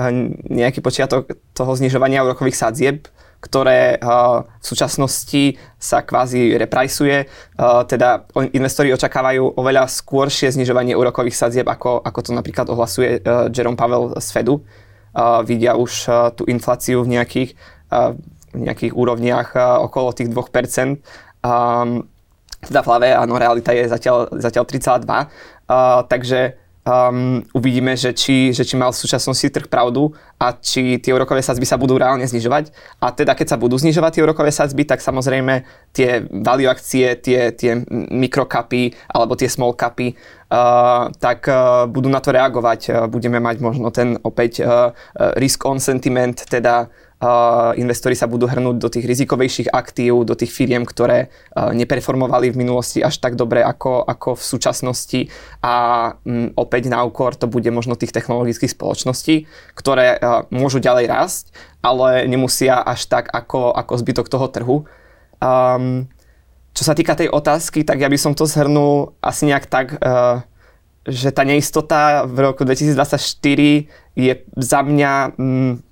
nejaký 0.46 0.78
počiatok 0.78 1.34
toho 1.50 1.72
znižovania 1.75 2.22
úrokových 2.22 2.54
sadzieb, 2.54 3.11
ktoré 3.42 3.99
eh, 3.99 4.02
v 4.46 4.64
súčasnosti 4.64 5.58
sa 5.75 6.06
kvázi 6.06 6.54
reprajsuje, 6.54 7.16
eh, 7.26 7.82
teda 7.90 8.30
investori 8.54 8.94
očakávajú 8.94 9.58
oveľa 9.58 9.90
skôršie 9.90 10.54
znižovanie 10.54 10.94
úrokových 10.94 11.34
sadzieb, 11.34 11.66
ako, 11.66 11.99
ako 11.99 12.18
to 12.22 12.30
napríklad 12.30 12.70
ohlasuje 12.70 13.26
Jerome 13.50 13.76
Pavel 13.78 14.14
z 14.22 14.28
Fedu. 14.30 14.62
Vidia 15.44 15.76
už 15.76 16.08
tú 16.40 16.49
infláciu 16.49 17.04
v 17.04 17.20
nejakých, 17.20 17.52
v 18.56 18.58
nejakých 18.64 18.96
úrovniach 18.96 19.52
okolo 19.84 20.16
tých 20.16 20.32
2%. 20.32 21.04
Um, 21.44 22.08
teda 22.62 22.81
v 22.83 22.88
hlave, 22.88 23.09
áno, 23.19 23.35
realita 23.38 23.75
je 23.75 23.90
zatiaľ, 23.90 24.31
zatiaľ 24.38 24.64
3,2. 24.64 25.02
Uh, 25.02 26.07
takže 26.07 26.62
um, 26.87 27.42
uvidíme, 27.54 27.95
že 27.99 28.14
či, 28.14 28.50
že 28.54 28.62
či 28.66 28.75
mal 28.78 28.95
v 28.95 29.00
súčasnosti 29.02 29.47
trh 29.50 29.66
pravdu 29.66 30.14
a 30.38 30.54
či 30.54 30.99
tie 30.99 31.14
úrokové 31.14 31.42
sadzby 31.42 31.66
sa 31.66 31.78
budú 31.78 31.99
reálne 31.99 32.26
znižovať. 32.26 32.71
A 33.02 33.14
teda 33.14 33.35
keď 33.35 33.54
sa 33.54 33.61
budú 33.61 33.78
znižovať 33.78 34.19
tie 34.19 34.25
úrokové 34.26 34.50
sadzby, 34.54 34.87
tak 34.87 35.02
samozrejme 35.02 35.66
tie 35.95 36.23
value 36.31 36.71
akcie, 36.71 37.19
tie, 37.19 37.54
tie 37.54 37.83
mikrokapy 38.11 38.95
alebo 39.11 39.38
tie 39.38 39.50
small 39.50 39.75
capy, 39.75 40.14
uh, 40.14 41.11
tak 41.19 41.47
uh, 41.47 41.87
budú 41.87 42.11
na 42.11 42.23
to 42.23 42.35
reagovať. 42.35 42.81
Uh, 42.90 42.95
budeme 43.07 43.38
mať 43.38 43.57
možno 43.62 43.90
ten 43.95 44.19
opäť 44.23 44.62
uh, 44.62 44.95
risk 45.38 45.62
on 45.66 45.78
sentiment, 45.78 46.35
teda 46.47 46.90
investori 47.78 48.18
sa 48.18 48.26
budú 48.26 48.50
hrnúť 48.50 48.76
do 48.82 48.88
tých 48.90 49.06
rizikovejších 49.06 49.70
aktív, 49.70 50.26
do 50.26 50.34
tých 50.34 50.50
firiem, 50.50 50.82
ktoré 50.82 51.30
neperformovali 51.54 52.50
v 52.50 52.58
minulosti 52.58 52.98
až 52.98 53.22
tak 53.22 53.38
dobre 53.38 53.62
ako, 53.62 54.02
ako 54.02 54.34
v 54.34 54.42
súčasnosti 54.42 55.20
a 55.62 55.74
m, 56.26 56.50
opäť 56.58 56.90
na 56.90 57.06
úkor 57.06 57.38
to 57.38 57.46
bude 57.46 57.70
možno 57.70 57.94
tých 57.94 58.10
technologických 58.10 58.74
spoločností, 58.74 59.46
ktoré 59.78 60.18
môžu 60.50 60.82
ďalej 60.82 61.04
rásť, 61.06 61.44
ale 61.82 62.26
nemusia 62.26 62.82
až 62.82 63.06
tak 63.06 63.30
ako, 63.30 63.70
ako 63.70 63.92
zbytok 64.02 64.26
toho 64.26 64.46
trhu. 64.50 64.76
Um, 65.42 66.06
čo 66.72 66.82
sa 66.86 66.94
týka 66.96 67.18
tej 67.18 67.28
otázky, 67.28 67.84
tak 67.84 68.00
ja 68.00 68.08
by 68.08 68.16
som 68.16 68.32
to 68.32 68.46
zhrnul 68.46 69.18
asi 69.20 69.50
nejak 69.50 69.66
tak, 69.66 69.98
uh, 69.98 70.40
že 71.02 71.34
tá 71.34 71.42
neistota 71.42 72.24
v 72.24 72.50
roku 72.50 72.62
2024 72.62 73.18
je 74.14 74.32
za 74.56 74.80
mňa 74.86 75.12
um, 75.36 75.82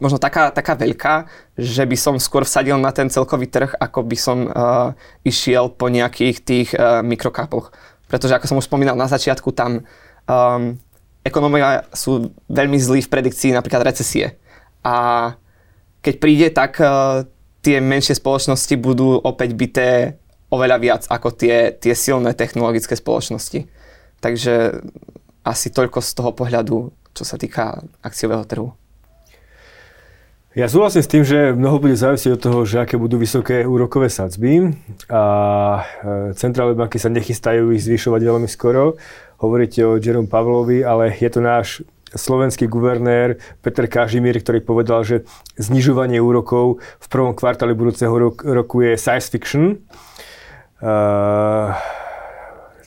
možno 0.00 0.18
taká, 0.18 0.50
taká 0.50 0.74
veľká, 0.78 1.26
že 1.58 1.84
by 1.86 1.96
som 1.98 2.14
skôr 2.18 2.46
vsadil 2.46 2.78
na 2.80 2.90
ten 2.90 3.10
celkový 3.10 3.50
trh, 3.50 3.74
ako 3.76 4.00
by 4.06 4.16
som 4.18 4.38
uh, 4.46 4.92
išiel 5.22 5.70
po 5.74 5.90
nejakých 5.90 6.36
tých 6.42 6.68
uh, 6.74 7.02
mikrokapoch. 7.04 7.70
Pretože 8.08 8.36
ako 8.36 8.46
som 8.46 8.58
už 8.60 8.68
spomínal 8.68 8.94
na 8.94 9.10
začiatku, 9.10 9.50
tam 9.54 9.82
um, 10.26 10.78
ekonomia 11.24 11.88
sú 11.94 12.34
veľmi 12.46 12.78
zlí 12.78 13.00
v 13.04 13.12
predikcii 13.12 13.56
napríklad 13.56 13.86
recesie. 13.86 14.36
A 14.84 15.36
keď 16.04 16.14
príde, 16.20 16.48
tak 16.52 16.78
uh, 16.78 17.24
tie 17.64 17.80
menšie 17.80 18.20
spoločnosti 18.20 18.74
budú 18.76 19.16
opäť 19.16 19.56
byté 19.56 19.88
oveľa 20.52 20.76
viac 20.78 21.02
ako 21.08 21.32
tie, 21.32 21.72
tie 21.74 21.96
silné 21.96 22.36
technologické 22.36 22.94
spoločnosti. 22.94 23.66
Takže 24.20 24.84
asi 25.44 25.68
toľko 25.72 25.98
z 26.00 26.10
toho 26.16 26.30
pohľadu, 26.32 26.76
čo 27.16 27.24
sa 27.24 27.36
týka 27.40 27.84
akciového 28.00 28.44
trhu. 28.44 28.68
Ja 30.54 30.70
súhlasím 30.70 31.02
s 31.02 31.10
tým, 31.10 31.26
že 31.26 31.50
mnoho 31.50 31.82
bude 31.82 31.98
závisieť 31.98 32.38
od 32.38 32.44
toho, 32.46 32.58
že 32.62 32.86
aké 32.86 32.94
budú 32.94 33.18
vysoké 33.18 33.66
úrokové 33.66 34.06
sadzby 34.06 34.70
a 35.10 35.22
e, 35.82 36.30
centrálne 36.38 36.78
banky 36.78 36.94
sa 36.94 37.10
nechystajú 37.10 37.74
ich 37.74 37.82
zvyšovať 37.82 38.22
veľmi 38.22 38.46
skoro. 38.46 38.94
Hovoríte 39.42 39.82
o 39.82 39.98
Jerome 39.98 40.30
Pavlovi, 40.30 40.86
ale 40.86 41.10
je 41.10 41.26
to 41.26 41.42
náš 41.42 41.82
slovenský 42.14 42.70
guvernér 42.70 43.42
Peter 43.66 43.90
Kažimír, 43.90 44.38
ktorý 44.38 44.62
povedal, 44.62 45.02
že 45.02 45.26
znižovanie 45.58 46.22
úrokov 46.22 46.78
v 47.02 47.06
prvom 47.10 47.34
kvartále 47.34 47.74
budúceho 47.74 48.14
roku 48.38 48.76
je 48.78 48.94
science 48.94 49.26
fiction. 49.26 49.82
Uh, 50.78 51.74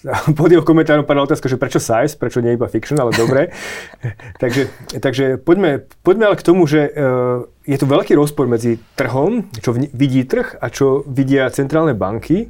pod 0.39 0.49
jeho 0.51 0.63
komentárom 0.63 1.03
padla 1.03 1.27
otázka, 1.27 1.51
že 1.51 1.59
prečo 1.59 1.83
science, 1.83 2.15
prečo 2.15 2.39
nie 2.39 2.55
iba 2.55 2.67
fiction, 2.71 2.95
ale 2.99 3.11
dobre. 3.13 3.51
takže, 4.41 4.71
takže 4.99 5.37
poďme, 5.41 5.87
poďme 6.01 6.31
ale 6.31 6.39
k 6.39 6.47
tomu, 6.47 6.63
že 6.65 6.87
uh, 6.87 7.43
je 7.67 7.77
tu 7.77 7.85
veľký 7.85 8.15
rozpor 8.15 8.47
medzi 8.47 8.79
trhom, 8.95 9.47
čo 9.59 9.75
vidí 9.75 10.23
trh 10.23 10.55
a 10.57 10.71
čo 10.71 11.03
vidia 11.07 11.51
centrálne 11.51 11.91
banky. 11.91 12.47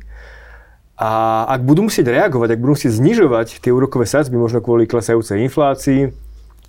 A 0.97 1.45
ak 1.45 1.62
budú 1.62 1.86
musieť 1.86 2.10
reagovať, 2.10 2.58
ak 2.58 2.62
budú 2.62 2.73
musieť 2.73 2.97
znižovať 2.97 3.62
tie 3.62 3.69
úrokové 3.69 4.10
sadzby, 4.10 4.34
možno 4.34 4.65
kvôli 4.65 4.89
klesajúcej 4.89 5.45
inflácii, 5.45 6.10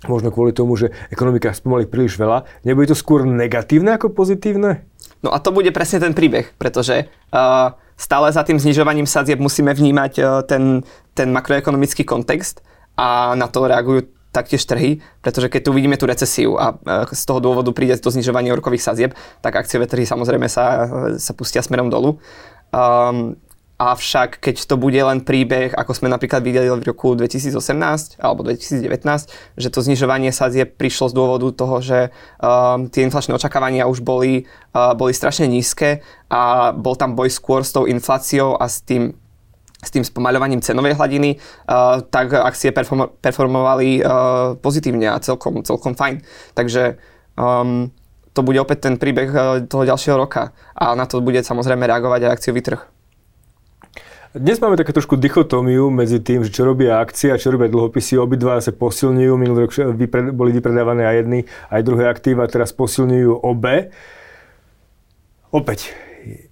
možno 0.05 0.29
kvôli 0.29 0.53
tomu, 0.53 0.77
že 0.77 0.93
ekonomika 1.09 1.49
spomalí 1.51 1.89
príliš 1.89 2.15
veľa, 2.21 2.45
nebude 2.61 2.93
to 2.93 2.97
skôr 2.97 3.25
negatívne 3.25 3.97
ako 3.97 4.13
pozitívne? 4.13 4.85
No 5.19 5.35
a 5.35 5.43
to 5.43 5.51
bude 5.51 5.71
presne 5.75 5.99
ten 5.99 6.15
príbeh, 6.15 6.55
pretože 6.55 7.11
uh, 7.35 7.75
stále 7.99 8.31
za 8.31 8.47
tým 8.47 8.55
znižovaním 8.55 9.03
sadzieb 9.03 9.43
musíme 9.43 9.75
vnímať 9.75 10.13
e, 10.15 10.23
ten, 10.47 10.63
ten 11.11 11.35
makroekonomický 11.35 12.07
kontext 12.07 12.63
a 12.95 13.35
na 13.35 13.51
to 13.51 13.67
reagujú 13.67 14.07
taktiež 14.31 14.63
trhy, 14.63 15.03
pretože 15.19 15.51
keď 15.51 15.61
tu 15.67 15.71
vidíme 15.75 15.99
tú 15.99 16.07
recesiu 16.07 16.55
a 16.55 16.79
e, 16.79 17.11
z 17.11 17.23
toho 17.27 17.43
dôvodu 17.43 17.75
príde 17.75 17.99
to 17.99 18.07
znižovanie 18.07 18.55
úrokových 18.55 18.87
sadzieb, 18.87 19.11
tak 19.43 19.59
akciové 19.59 19.91
trhy 19.91 20.07
samozrejme 20.07 20.47
sa, 20.47 20.87
sa 21.19 21.31
pustia 21.35 21.59
smerom 21.59 21.91
dolu. 21.91 22.23
Um, 22.71 23.35
Avšak 23.79 24.43
keď 24.43 24.67
to 24.67 24.75
bude 24.75 24.99
len 24.99 25.23
príbeh, 25.23 25.71
ako 25.71 25.95
sme 25.95 26.11
napríklad 26.11 26.43
videli 26.43 26.67
v 26.67 26.83
roku 26.83 27.15
2018 27.15 28.19
alebo 28.19 28.43
2019, 28.43 29.31
že 29.55 29.67
to 29.71 29.79
znižovanie 29.79 30.35
sadzie 30.35 30.67
prišlo 30.67 31.07
z 31.07 31.13
dôvodu 31.15 31.47
toho, 31.55 31.79
že 31.79 32.11
um, 32.43 32.91
tie 32.91 33.07
inflačné 33.07 33.31
očakávania 33.39 33.87
už 33.87 34.03
boli, 34.03 34.51
uh, 34.75 34.91
boli 34.99 35.15
strašne 35.15 35.47
nízke 35.47 36.03
a 36.27 36.75
bol 36.75 36.99
tam 36.99 37.15
boj 37.15 37.31
skôr 37.31 37.63
s 37.63 37.71
tou 37.71 37.87
infláciou 37.87 38.59
a 38.59 38.67
s 38.67 38.83
tým 38.83 39.15
s 39.79 39.95
tým 39.95 40.03
spomaľovaním 40.03 40.59
cenovej 40.59 40.99
hladiny, 40.99 41.39
uh, 41.39 42.03
tak 42.03 42.35
akcie 42.35 42.75
perform- 42.75 43.15
performovali 43.23 44.03
uh, 44.03 44.59
pozitívne 44.59 45.07
a 45.07 45.23
celkom, 45.23 45.63
celkom 45.63 45.95
fajn. 45.95 46.19
Takže 46.51 46.99
um, 47.39 47.87
to 48.35 48.43
bude 48.43 48.59
opäť 48.59 48.91
ten 48.91 48.99
príbeh 48.99 49.29
uh, 49.31 49.63
toho 49.63 49.87
ďalšieho 49.87 50.19
roka 50.19 50.51
a 50.75 50.91
na 50.99 51.07
to 51.07 51.23
bude 51.23 51.39
samozrejme 51.39 51.87
reagovať 51.87 52.27
aj 52.27 52.33
akciový 52.35 52.59
trh. 52.59 52.98
Dnes 54.29 54.61
máme 54.61 54.77
také 54.77 54.93
trošku 54.93 55.17
dichotómiu 55.17 55.89
medzi 55.89 56.21
tým, 56.21 56.45
že 56.45 56.53
čo 56.53 56.61
robia 56.61 57.01
akcie 57.01 57.33
a 57.33 57.41
čo 57.41 57.49
robia 57.49 57.65
dlhopisy. 57.65 58.13
Obidva 58.21 58.61
sa 58.61 58.69
posilňujú. 58.69 59.33
Minulý 59.33 59.65
rok 59.65 59.73
boli 60.37 60.53
vypredávané 60.53 61.01
aj 61.01 61.15
jedny, 61.25 61.39
aj 61.73 61.81
druhé 61.81 62.05
aktíva, 62.05 62.45
teraz 62.45 62.69
posilňujú 62.69 63.41
obe. 63.41 63.89
Opäť, 65.49 65.97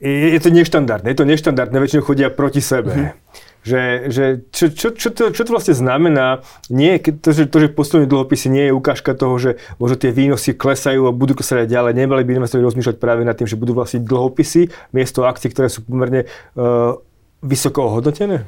je, 0.02 0.10
je 0.34 0.42
to 0.42 0.50
neštandardné. 0.50 1.06
Je 1.14 1.18
to 1.22 1.30
neštandardné, 1.30 1.78
väčšinou 1.78 2.02
chodia 2.02 2.34
proti 2.34 2.66
sebe. 2.66 3.14
Mm-hmm. 3.14 3.46
Že, 3.68 3.82
že 4.10 4.26
čo, 4.50 4.66
čo, 4.74 4.88
čo, 4.98 5.10
to, 5.14 5.30
čo 5.30 5.46
to 5.46 5.54
vlastne 5.54 5.78
znamená? 5.78 6.42
Nie, 6.74 6.98
to, 6.98 7.30
že, 7.30 7.46
to, 7.46 7.62
že 7.62 7.78
posilňujú 7.78 8.10
dlhopisy, 8.10 8.50
nie 8.50 8.66
je 8.72 8.74
ukážka 8.74 9.14
toho, 9.14 9.38
že 9.38 9.62
možno 9.78 10.02
tie 10.02 10.10
výnosy 10.10 10.58
klesajú 10.58 11.06
a 11.06 11.14
budú 11.14 11.38
klesať 11.38 11.70
ďalej. 11.70 11.94
Nemali 11.94 12.26
by 12.26 12.42
investori 12.42 12.66
rozmýšľať 12.66 12.98
práve 12.98 13.22
nad 13.22 13.38
tým, 13.38 13.46
že 13.46 13.54
budú 13.54 13.78
vlastniť 13.78 14.02
dlhopisy 14.02 14.74
miesto 14.98 15.30
akcií, 15.30 15.54
ktoré 15.54 15.70
sú 15.70 15.86
pomerne 15.86 16.26
uh, 16.58 16.98
vysoko 17.44 17.86
ohodnotené? 17.86 18.46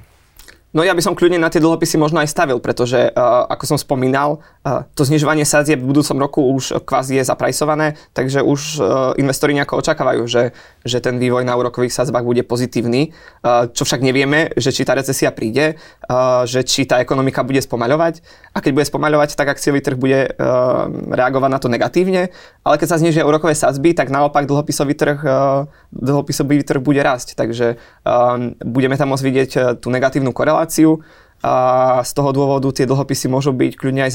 No 0.70 0.86
ja 0.86 0.94
by 0.94 1.02
som 1.02 1.18
kľudne 1.18 1.42
na 1.42 1.50
tie 1.50 1.58
dlhopisy 1.58 1.98
možno 1.98 2.22
aj 2.22 2.30
stavil, 2.30 2.62
pretože 2.62 3.10
uh, 3.10 3.50
ako 3.50 3.74
som 3.74 3.78
spomínal, 3.82 4.38
uh, 4.62 4.86
to 4.94 5.02
znižovanie 5.02 5.42
sadzie 5.42 5.74
v 5.74 5.82
budúcom 5.82 6.22
roku 6.22 6.46
už 6.46 6.86
kvázi 6.86 7.18
je 7.18 7.26
zaprajsované, 7.26 7.98
takže 8.14 8.46
už 8.46 8.78
uh, 8.78 9.18
investori 9.18 9.58
nejako 9.58 9.82
očakávajú, 9.82 10.30
že, 10.30 10.54
že 10.86 11.02
ten 11.02 11.18
vývoj 11.18 11.42
na 11.42 11.58
úrokových 11.58 11.90
sadzbách 11.90 12.22
bude 12.22 12.46
pozitívny, 12.46 13.10
uh, 13.42 13.66
čo 13.74 13.82
však 13.82 14.06
nevieme, 14.06 14.54
že 14.62 14.70
či 14.70 14.86
tá 14.86 14.94
recesia 14.94 15.34
príde, 15.34 15.82
uh, 16.06 16.46
že 16.46 16.62
či 16.62 16.86
tá 16.86 17.02
ekonomika 17.02 17.42
bude 17.42 17.66
spomaľovať. 17.66 18.22
A 18.54 18.62
keď 18.62 18.72
bude 18.78 18.86
spomaľovať, 18.86 19.34
tak 19.34 19.50
akciový 19.50 19.82
trh 19.82 19.98
bude 19.98 20.38
uh, 20.38 20.86
reagovať 21.10 21.50
na 21.50 21.58
to 21.58 21.66
negatívne, 21.66 22.30
ale 22.62 22.76
keď 22.78 22.88
sa 22.94 23.02
znižia 23.02 23.26
úrokové 23.26 23.58
sadzby, 23.58 23.98
tak 23.98 24.14
naopak 24.14 24.46
dlhopisový 24.46 24.94
trh, 24.94 25.18
uh, 25.26 25.66
dlhopisový 25.98 26.62
trh 26.62 26.78
bude 26.78 27.02
rásť, 27.02 27.34
takže 27.34 27.82
uh, 28.06 28.54
budeme 28.62 28.94
tam 29.02 29.18
môcť 29.18 29.26
vidieť 29.26 29.52
tú 29.82 29.90
negatívnu 29.90 30.30
koreláciu 30.30 30.59
koreláciu 30.60 31.00
a 31.40 32.04
z 32.04 32.12
toho 32.12 32.36
dôvodu 32.36 32.68
tie 32.76 32.84
dlhopisy 32.84 33.32
môžu 33.32 33.56
byť 33.56 33.80
kľudne 33.80 34.04
aj 34.04 34.12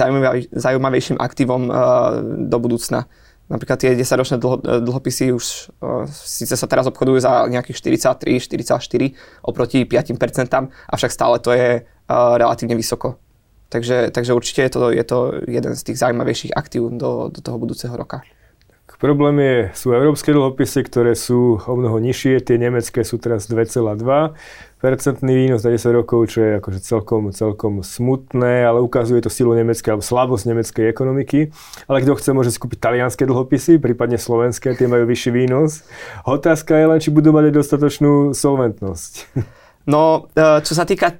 zaujímavejším 0.52 1.16
aktívom 1.16 1.72
do 2.52 2.58
budúcna. 2.60 3.08
Napríklad 3.48 3.76
tie 3.80 3.92
10-ročné 3.92 4.40
dlho, 4.40 4.56
dlhopisy 4.60 5.28
už 5.36 5.44
uh, 5.84 6.08
síce 6.08 6.56
sa 6.56 6.64
teraz 6.64 6.88
obchodujú 6.88 7.20
za 7.20 7.44
nejakých 7.44 7.76
43-44 8.00 9.44
oproti 9.44 9.84
5%, 9.84 10.16
avšak 10.88 11.10
stále 11.12 11.36
to 11.44 11.52
je 11.52 11.84
uh, 11.84 12.40
relatívne 12.40 12.72
vysoko. 12.72 13.20
takže, 13.68 14.08
takže 14.16 14.32
určite 14.32 14.64
je 14.64 14.72
to, 14.72 14.80
je 14.96 15.04
to 15.04 15.18
jeden 15.44 15.76
z 15.76 15.82
tých 15.84 16.00
zaujímavejších 16.00 16.56
aktív 16.56 16.96
do, 16.96 17.28
do 17.28 17.40
toho 17.44 17.60
budúceho 17.60 17.92
roka. 17.92 18.24
Problém 19.04 19.36
je, 19.36 19.56
sú 19.76 19.92
európske 19.92 20.32
dlhopisy, 20.32 20.80
ktoré 20.88 21.12
sú 21.12 21.60
o 21.60 21.74
mnoho 21.76 22.00
nižšie, 22.00 22.40
tie 22.40 22.56
nemecké 22.56 23.04
sú 23.04 23.20
teraz 23.20 23.44
2,2 23.52 23.92
percentný 24.84 25.32
výnos 25.32 25.64
na 25.64 25.72
10 25.72 25.96
rokov, 25.96 26.36
čo 26.36 26.44
je 26.44 26.50
akože 26.60 26.84
celkom, 26.84 27.32
celkom 27.32 27.80
smutné, 27.80 28.68
ale 28.68 28.84
ukazuje 28.84 29.24
to 29.24 29.32
silu 29.32 29.56
nemeckej 29.56 29.96
alebo 29.96 30.04
slabosť 30.04 30.44
nemeckej 30.44 30.84
ekonomiky. 30.92 31.48
Ale 31.88 32.04
kto 32.04 32.20
chce, 32.20 32.30
môže 32.36 32.52
si 32.52 32.60
kúpiť 32.60 32.84
talianské 32.84 33.24
dlhopisy, 33.24 33.80
prípadne 33.80 34.20
slovenské, 34.20 34.76
tie 34.76 34.84
majú 34.84 35.08
vyšší 35.08 35.32
výnos. 35.32 35.88
Otázka 36.28 36.76
je 36.76 36.84
len, 36.84 37.00
či 37.00 37.08
budú 37.08 37.32
mať 37.32 37.56
dostatočnú 37.56 38.36
solventnosť. 38.36 39.12
No, 39.84 40.32
e, 40.32 40.64
čo 40.64 40.72
sa 40.72 40.88
týka 40.88 41.12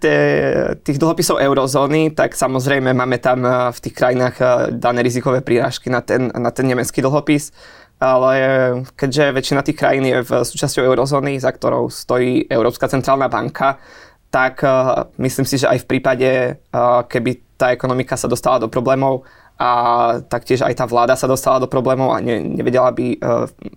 tých 0.81 0.97
dlhopisov 0.97 1.37
eurozóny, 1.37 2.17
tak 2.17 2.33
samozrejme 2.33 2.97
máme 2.97 3.21
tam 3.21 3.45
e, 3.45 3.69
v 3.69 3.77
tých 3.77 3.93
krajinách 3.93 4.37
e, 4.41 4.45
dané 4.81 5.05
rizikové 5.05 5.45
prírážky 5.45 5.93
na 5.93 6.01
ten, 6.01 6.33
na 6.33 6.49
ten 6.49 6.65
nemecký 6.73 7.05
dlhopis, 7.05 7.53
ale 7.99 8.35
keďže 8.95 9.35
väčšina 9.35 9.61
tých 9.63 9.79
krajín 9.79 10.05
je 10.05 10.19
v 10.23 10.31
súčasťou 10.43 10.83
eurozóny, 10.85 11.39
za 11.41 11.51
ktorou 11.55 11.89
stojí 11.89 12.47
Európska 12.51 12.91
centrálna 12.91 13.31
banka, 13.31 13.79
tak 14.29 14.67
myslím 15.23 15.47
si, 15.47 15.63
že 15.63 15.71
aj 15.71 15.87
v 15.87 15.89
prípade, 15.95 16.29
keby 17.07 17.55
tá 17.55 17.71
ekonomika 17.71 18.19
sa 18.19 18.27
dostala 18.27 18.59
do 18.59 18.67
problémov 18.67 19.23
a 19.55 19.71
taktiež 20.27 20.67
aj 20.67 20.75
tá 20.75 20.91
vláda 20.91 21.15
sa 21.15 21.31
dostala 21.31 21.63
do 21.63 21.71
problémov 21.71 22.11
a 22.11 22.19
ne, 22.19 22.43
nevedela 22.43 22.91
by 22.91 23.15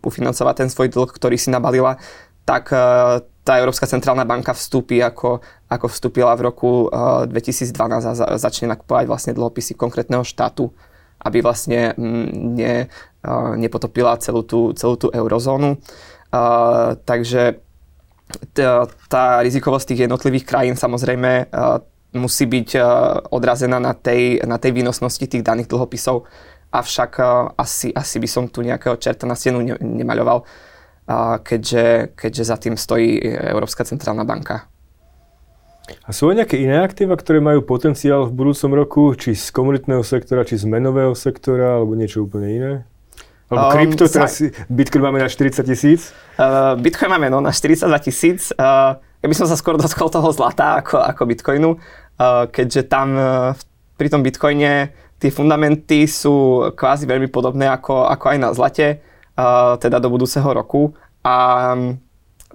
ufinancovať 0.01 0.65
ten 0.65 0.69
svoj 0.73 0.89
dlh, 0.89 1.13
ktorý 1.13 1.37
si 1.37 1.53
nabalila, 1.53 2.01
tak 2.41 2.73
tá 3.47 3.55
Európska 3.55 3.87
centrálna 3.87 4.27
banka 4.27 4.51
vstúpi 4.51 4.99
ako, 4.99 5.39
ako 5.71 5.87
vstúpila 5.87 6.35
v 6.35 6.51
roku 6.51 6.91
uh, 6.91 7.23
eh, 7.23 7.31
2012 7.31 7.71
a 8.03 8.11
za, 8.11 8.25
začne 8.35 8.75
nakupovať 8.75 9.07
vlastne 9.07 9.31
dlhopisy 9.31 9.79
konkrétneho 9.79 10.27
štátu, 10.27 10.75
aby 11.21 11.41
vlastne 11.41 11.97
mm, 11.97 12.27
ne, 12.55 12.75
nepotopila 13.57 14.17
celú 14.21 14.45
tú, 14.45 14.71
celú 14.77 14.95
tú 14.95 15.07
eurozónu. 15.11 15.81
Takže 17.03 17.59
tá, 18.53 19.25
rizikovosť 19.41 19.85
tých 19.93 20.03
jednotlivých 20.07 20.45
krajín 20.45 20.75
samozrejme 20.75 21.47
musí 22.15 22.45
byť 22.47 22.69
odrazená 23.31 23.79
na 23.79 23.93
tej, 23.95 24.43
na 24.43 24.59
tej 24.59 24.71
výnosnosti 24.75 25.23
tých 25.27 25.43
daných 25.43 25.71
dlhopisov, 25.71 26.27
avšak 26.71 27.11
asi, 27.55 27.91
asi 27.95 28.17
by 28.19 28.27
som 28.27 28.43
tu 28.51 28.63
nejakého 28.63 28.99
čerta 28.99 29.23
na 29.23 29.35
stenu 29.35 29.63
ne, 29.63 29.75
nemaľoval 29.79 30.43
keďže, 31.43 32.15
keďže 32.19 32.43
za 32.43 32.57
tým 32.59 32.75
stojí 32.75 33.23
Európska 33.23 33.87
centrálna 33.87 34.27
banka. 34.27 34.67
A 36.03 36.11
sú 36.11 36.27
aj 36.31 36.43
nejaké 36.43 36.59
iné 36.59 36.83
aktíva, 36.83 37.15
ktoré 37.15 37.39
majú 37.39 37.63
potenciál 37.63 38.27
v 38.27 38.35
budúcom 38.35 38.71
roku, 38.75 39.03
či 39.15 39.35
z 39.35 39.55
komunitného 39.55 40.03
sektora, 40.03 40.43
či 40.43 40.59
z 40.59 40.67
menového 40.67 41.15
sektora, 41.15 41.79
alebo 41.79 41.95
niečo 41.95 42.27
úplne 42.27 42.47
iné? 42.51 42.71
Alebo 43.47 43.63
um, 43.67 43.71
krypto, 43.71 44.03
teraz 44.11 44.43
sa... 44.43 44.51
Bitcoin 44.67 45.07
máme 45.07 45.23
na 45.23 45.31
40 45.31 45.63
tisíc? 45.63 46.11
Uh, 46.35 46.75
Bitcoin 46.75 47.07
máme 47.07 47.31
no, 47.31 47.39
na 47.39 47.55
42 47.55 47.87
tisíc. 48.03 48.51
Uh, 48.59 48.99
ja 48.99 49.27
by 49.27 49.35
som 49.35 49.47
sa 49.47 49.55
skôr 49.55 49.79
dotkol 49.79 50.11
toho 50.11 50.27
zlata 50.35 50.83
ako, 50.83 50.99
ako 50.99 51.21
Bitcoinu, 51.23 51.71
uh, 51.79 52.45
keďže 52.51 52.91
tam 52.91 53.07
uh, 53.15 53.55
pri 53.95 54.11
tom 54.11 54.19
Bitcoine 54.19 54.91
tie 55.17 55.31
fundamenty 55.31 56.05
sú 56.05 56.67
kvázi 56.75 57.07
veľmi 57.07 57.31
podobné 57.31 57.65
ako, 57.71 58.05
ako 58.05 58.25
aj 58.35 58.37
na 58.37 58.49
zlate 58.53 59.01
teda 59.81 60.01
do 60.01 60.09
budúceho 60.09 60.45
roku. 60.49 60.93
A 61.25 61.73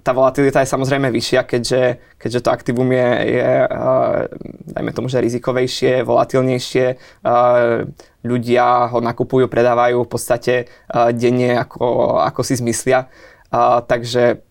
tá 0.03 0.11
volatilita 0.11 0.59
je 0.59 0.67
samozrejme 0.67 1.07
vyššia, 1.07 1.41
keďže, 1.47 1.81
keďže 2.19 2.39
to 2.43 2.49
aktivum 2.51 2.91
je, 2.91 3.09
je 3.39 3.51
uh, 3.63 4.27
dajme 4.75 4.91
tomu, 4.91 5.07
že 5.07 5.23
rizikovejšie, 5.23 6.03
volatilnejšie. 6.03 6.85
Uh, 7.23 7.87
ľudia 8.27 8.91
ho 8.91 8.99
nakupujú, 8.99 9.47
predávajú 9.47 10.03
v 10.03 10.11
podstate 10.11 10.53
uh, 10.91 11.15
denne, 11.15 11.55
ako, 11.55 12.19
ako 12.19 12.41
si 12.43 12.59
zmyslia. 12.59 13.07
Uh, 13.47 13.79
takže 13.79 14.43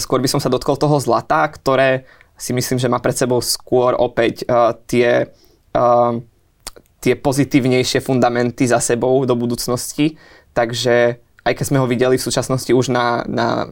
skôr 0.00 0.24
by 0.24 0.28
som 0.32 0.40
sa 0.40 0.48
dotkol 0.48 0.80
toho 0.80 0.96
zlata, 0.96 1.44
ktoré 1.52 2.08
si 2.40 2.56
myslím, 2.56 2.80
že 2.80 2.88
má 2.88 2.96
pred 2.96 3.14
sebou 3.14 3.44
skôr 3.44 3.92
opäť 3.92 4.48
uh, 4.48 4.72
tie, 4.88 5.28
uh, 5.76 6.16
tie 7.04 7.12
pozitívnejšie 7.12 8.00
fundamenty 8.00 8.64
za 8.64 8.80
sebou 8.80 9.20
do 9.28 9.36
budúcnosti. 9.36 10.16
Takže 10.56 11.20
aj 11.42 11.58
keď 11.58 11.64
sme 11.66 11.78
ho 11.82 11.90
videli 11.90 12.14
v 12.14 12.22
súčasnosti 12.22 12.70
už 12.70 12.94
na, 12.94 13.26
na 13.26 13.66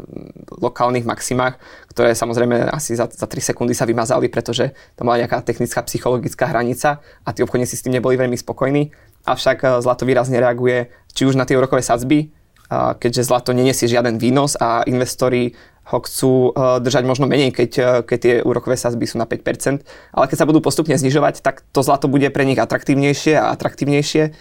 lokálnych 0.59 1.07
maximách, 1.07 1.55
ktoré 1.95 2.19
samozrejme 2.19 2.67
asi 2.67 2.99
za, 2.99 3.07
za 3.07 3.31
3 3.31 3.55
sekundy 3.55 3.79
sa 3.79 3.87
vymazali, 3.87 4.27
pretože 4.27 4.75
tam 4.99 5.07
bola 5.07 5.23
nejaká 5.23 5.39
technická 5.47 5.87
psychologická 5.87 6.51
hranica 6.51 6.99
a 7.23 7.31
tí 7.31 7.47
obchodníci 7.47 7.79
s 7.79 7.85
tým 7.87 7.95
neboli 7.95 8.19
veľmi 8.19 8.35
spokojní. 8.35 8.91
Avšak 9.23 9.59
eh, 9.63 9.69
zlato 9.87 10.03
výrazne 10.03 10.43
reaguje 10.43 10.91
či 11.15 11.31
už 11.31 11.39
na 11.39 11.47
tie 11.47 11.55
úrokové 11.55 11.83
sadzby, 11.83 12.35
keďže 12.71 13.27
zlato 13.27 13.51
neniesie 13.51 13.91
žiaden 13.91 14.15
výnos 14.23 14.55
a 14.55 14.87
investori 14.87 15.59
ho 15.91 15.99
chcú 16.03 16.51
eh, 16.51 16.83
držať 16.83 17.07
možno 17.07 17.31
menej, 17.31 17.55
keď, 17.55 18.03
keď 18.03 18.19
tie 18.19 18.35
úrokové 18.43 18.75
sazby 18.75 19.07
sú 19.07 19.23
na 19.23 19.31
5%. 19.31 19.87
Ale 20.11 20.25
keď 20.27 20.37
sa 20.43 20.47
budú 20.47 20.59
postupne 20.59 20.99
znižovať, 20.99 21.39
tak 21.39 21.63
to 21.71 21.87
zlato 21.87 22.11
bude 22.11 22.27
pre 22.35 22.43
nich 22.43 22.59
atraktívnejšie 22.59 23.39
a 23.39 23.55
atraktívnejšie. 23.55 24.35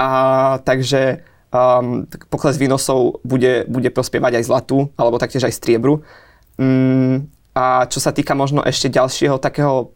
A, 0.00 0.08
takže 0.62 1.26
um, 1.50 2.06
pokles 2.30 2.56
výnosov 2.56 3.22
bude, 3.26 3.66
bude 3.66 3.90
prospievať 3.90 4.40
aj 4.40 4.46
zlatu, 4.46 4.90
alebo 4.94 5.18
taktiež 5.18 5.46
aj 5.46 5.54
striebru. 5.54 6.02
Um, 6.58 7.30
a 7.54 7.86
čo 7.90 7.98
sa 7.98 8.14
týka 8.14 8.38
možno 8.38 8.62
ešte 8.62 8.90
ďalšieho 8.90 9.42
takého 9.42 9.90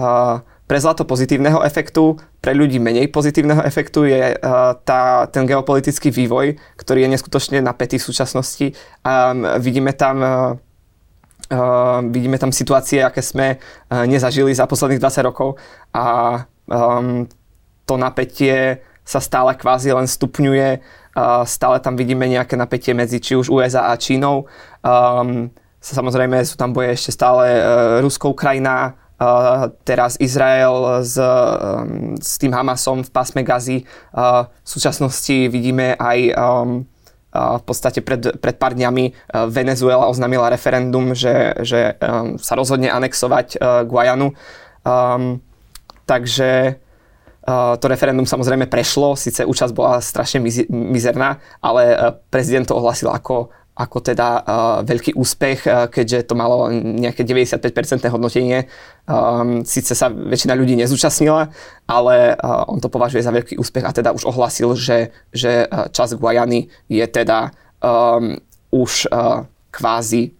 uh, 0.00 0.40
pre 0.66 0.78
zlato 0.82 1.06
pozitívneho 1.06 1.62
efektu, 1.62 2.18
pre 2.42 2.50
ľudí 2.50 2.82
menej 2.82 3.12
pozitívneho 3.14 3.62
efektu 3.62 4.08
je 4.08 4.34
uh, 4.34 4.74
tá, 4.82 5.30
ten 5.30 5.46
geopolitický 5.46 6.10
vývoj, 6.10 6.58
ktorý 6.74 7.06
je 7.06 7.12
neskutočne 7.14 7.58
napätý 7.62 8.02
v 8.02 8.06
súčasnosti. 8.08 8.66
Um, 9.04 9.46
vidíme 9.60 9.92
tam 9.94 10.18
uh, 10.20 10.34
Uh, 11.46 12.02
vidíme 12.10 12.42
tam 12.42 12.50
situácie, 12.50 13.06
aké 13.06 13.22
sme 13.22 13.62
uh, 13.62 14.02
nezažili 14.02 14.50
za 14.50 14.66
posledných 14.66 14.98
20 14.98 15.30
rokov 15.30 15.54
a 15.94 16.42
um, 16.66 17.22
to 17.86 17.94
napätie 17.94 18.82
sa 19.06 19.22
stále 19.22 19.54
kvázi 19.54 19.94
len 19.94 20.10
stupňuje. 20.10 20.82
Stále 21.46 21.76
tam 21.80 21.94
vidíme 21.94 22.26
nejaké 22.26 22.58
napätie 22.58 22.92
medzi 22.92 23.22
či 23.22 23.38
už 23.38 23.48
USA 23.48 23.88
a 23.88 23.96
Čínou. 23.96 24.50
Um, 24.82 25.48
samozrejme 25.80 26.42
sú 26.42 26.58
tam 26.58 26.74
boje 26.74 26.92
ešte 26.92 27.14
stále 27.14 27.56
uh, 27.56 27.62
Ruskou 28.02 28.34
krajina, 28.34 28.98
uh, 29.16 29.70
teraz 29.86 30.18
Izrael 30.18 31.00
s, 31.00 31.16
um, 31.16 32.18
s 32.18 32.36
tým 32.36 32.52
Hamasom 32.52 33.06
v 33.06 33.10
pásme 33.14 33.46
Gazy. 33.46 33.86
V 33.86 34.68
súčasnosti 34.68 35.48
vidíme 35.48 35.94
aj 35.96 36.18
v 37.36 37.64
podstate 37.68 38.00
pred, 38.00 38.40
pred 38.40 38.56
pár 38.56 38.72
dňami 38.72 39.12
Venezuela 39.52 40.08
oznámila 40.08 40.48
referendum, 40.48 41.12
že, 41.12 41.52
že 41.60 41.92
sa 42.40 42.52
rozhodne 42.56 42.88
anexovať 42.88 43.60
Guajanu. 43.84 44.32
Um, 44.86 45.44
takže 46.08 46.80
to 47.78 47.86
referendum 47.86 48.26
samozrejme 48.26 48.66
prešlo, 48.66 49.14
síce 49.14 49.46
účasť 49.46 49.70
bola 49.70 50.02
strašne 50.02 50.42
mizerná, 50.68 51.38
ale 51.62 51.94
e, 51.94 51.96
prezident 52.26 52.66
to 52.66 52.74
ohlasil 52.74 53.06
ako, 53.14 53.54
ako 53.76 53.98
teda 54.00 54.28
uh, 54.40 54.80
veľký 54.88 55.12
úspech, 55.20 55.68
keďže 55.92 56.32
to 56.32 56.34
malo 56.34 56.72
nejaké 56.72 57.28
95% 57.28 58.08
hodnotenie. 58.08 58.72
Um, 59.04 59.68
síce 59.68 59.92
sa 59.92 60.08
väčšina 60.08 60.56
ľudí 60.56 60.80
nezúčastnila, 60.80 61.52
ale 61.84 62.32
uh, 62.40 62.64
on 62.72 62.80
to 62.80 62.88
považuje 62.88 63.20
za 63.20 63.28
veľký 63.36 63.60
úspech 63.60 63.84
a 63.84 63.92
teda 63.92 64.16
už 64.16 64.32
ohlasil, 64.32 64.72
že, 64.80 65.12
že 65.28 65.68
časť 65.68 66.16
Guajany 66.16 66.72
je 66.88 67.04
teda 67.04 67.52
um, 67.84 68.40
už 68.72 69.12
uh, 69.12 69.44
kvázi 69.68 70.32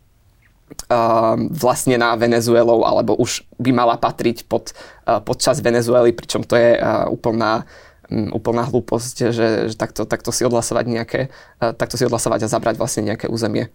Ehm, 0.66 1.46
vlastne 1.54 1.94
na 1.94 2.18
Venezuelou, 2.18 2.82
alebo 2.82 3.14
už 3.14 3.46
by 3.62 3.70
mala 3.70 3.94
patriť 3.98 4.50
pod, 4.50 4.74
uh, 5.06 5.22
pod 5.22 5.38
čas 5.38 5.62
Venezuely, 5.62 6.10
pričom 6.10 6.42
to 6.42 6.58
je 6.58 6.74
uh, 6.74 7.06
úplná, 7.06 7.66
úplná 8.10 8.66
hlúposť, 8.66 9.30
že, 9.30 9.46
že 9.70 9.74
takto, 9.78 10.06
takto 10.06 10.34
si 10.34 10.42
odhlasovať 10.42 10.84
nejaké, 10.90 11.20
uh, 11.62 11.70
takto 11.70 11.94
si 11.94 12.02
odhlasovať 12.06 12.46
a 12.46 12.50
zabrať 12.50 12.82
vlastne 12.82 13.06
nejaké 13.06 13.30
územie. 13.30 13.70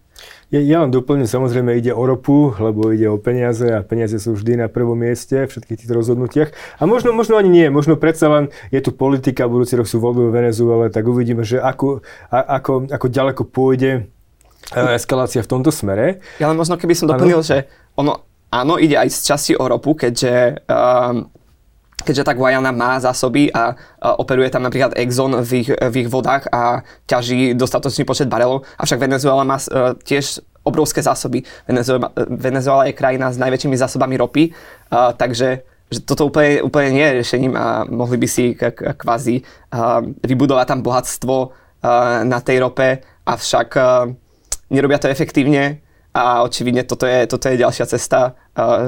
Ja, 0.52 0.60
ja 0.60 0.84
len 0.84 0.92
doplním, 0.92 1.24
samozrejme 1.24 1.80
ide 1.80 1.96
o 1.96 2.04
ropu, 2.04 2.52
lebo 2.60 2.92
ide 2.92 3.08
o 3.08 3.16
peniaze 3.16 3.72
a 3.72 3.80
peniaze 3.80 4.20
sú 4.20 4.36
vždy 4.36 4.60
na 4.60 4.68
prvom 4.68 4.96
mieste 4.96 5.48
v 5.48 5.52
všetkých 5.52 5.84
týchto 5.84 5.96
rozhodnutiach. 5.96 6.52
A 6.76 6.84
možno, 6.84 7.16
možno 7.16 7.40
ani 7.40 7.48
nie, 7.48 7.66
možno 7.72 7.96
predsa 7.96 8.28
len 8.28 8.44
je 8.68 8.84
tu 8.84 8.92
politika, 8.92 9.48
budúci 9.48 9.80
rok 9.80 9.88
sú 9.88 9.96
voľby 9.96 10.28
v 10.28 10.44
Venezuele, 10.44 10.92
tak 10.92 11.08
uvidíme, 11.08 11.40
že 11.40 11.56
ako, 11.56 12.04
a, 12.28 12.60
ako, 12.60 12.92
ako 12.92 13.06
ďaleko 13.08 13.42
pôjde 13.48 14.12
E, 14.21 14.21
eskalácia 14.70 15.42
v 15.42 15.50
tomto 15.50 15.74
smere. 15.74 16.22
Ja 16.38 16.46
len 16.46 16.56
možno 16.56 16.78
keby 16.78 16.94
som 16.94 17.10
doplnil, 17.10 17.42
ano. 17.42 17.46
že 17.46 17.66
ono 17.98 18.24
áno, 18.52 18.76
ide 18.76 19.00
aj 19.00 19.08
z 19.08 19.18
časti 19.32 19.52
o 19.56 19.64
ropu, 19.64 19.96
keďže 19.96 20.64
um, 20.68 21.32
keďže 22.02 22.26
tá 22.26 22.32
Guajana 22.34 22.74
má 22.74 22.98
zásoby 22.98 23.48
a, 23.54 23.78
a 24.02 24.18
operuje 24.18 24.50
tam 24.50 24.66
napríklad 24.66 24.98
Exxon 24.98 25.38
v 25.38 25.50
ich, 25.62 25.70
v 25.70 25.94
ich 26.02 26.08
vodách 26.10 26.50
a 26.50 26.82
ťaží 27.06 27.54
dostatočný 27.54 28.02
počet 28.02 28.26
barelov, 28.26 28.66
avšak 28.76 28.98
Venezuela 28.98 29.46
má 29.46 29.56
uh, 29.56 29.94
tiež 30.02 30.42
obrovské 30.66 31.02
zásoby. 31.02 31.46
Venezuela, 31.66 32.10
Venezuela 32.26 32.86
je 32.90 32.98
krajina 32.98 33.30
s 33.30 33.38
najväčšími 33.38 33.78
zásobami 33.78 34.18
ropy, 34.18 34.50
uh, 34.50 35.14
takže 35.14 35.62
že 35.92 36.00
toto 36.08 36.32
úplne, 36.32 36.64
úplne 36.64 36.90
nie 36.96 37.04
je 37.04 37.16
riešením 37.20 37.52
a 37.52 37.84
mohli 37.84 38.16
by 38.16 38.28
si 38.28 38.56
k, 38.56 38.72
k, 38.72 38.96
kvázi 38.96 39.44
uh, 39.44 40.00
vybudovať 40.24 40.66
tam 40.66 40.80
bohatstvo 40.80 41.36
uh, 41.36 41.50
na 42.24 42.40
tej 42.40 42.64
rope, 42.64 43.04
avšak 43.28 43.68
uh, 43.76 44.08
nerobia 44.72 44.98
to 44.98 45.12
efektívne 45.12 45.84
a 46.12 46.44
očividne 46.44 46.84
toto 46.84 47.08
je, 47.08 47.24
toto 47.24 47.48
je 47.48 47.56
ďalšia 47.56 47.88
cesta, 47.88 48.36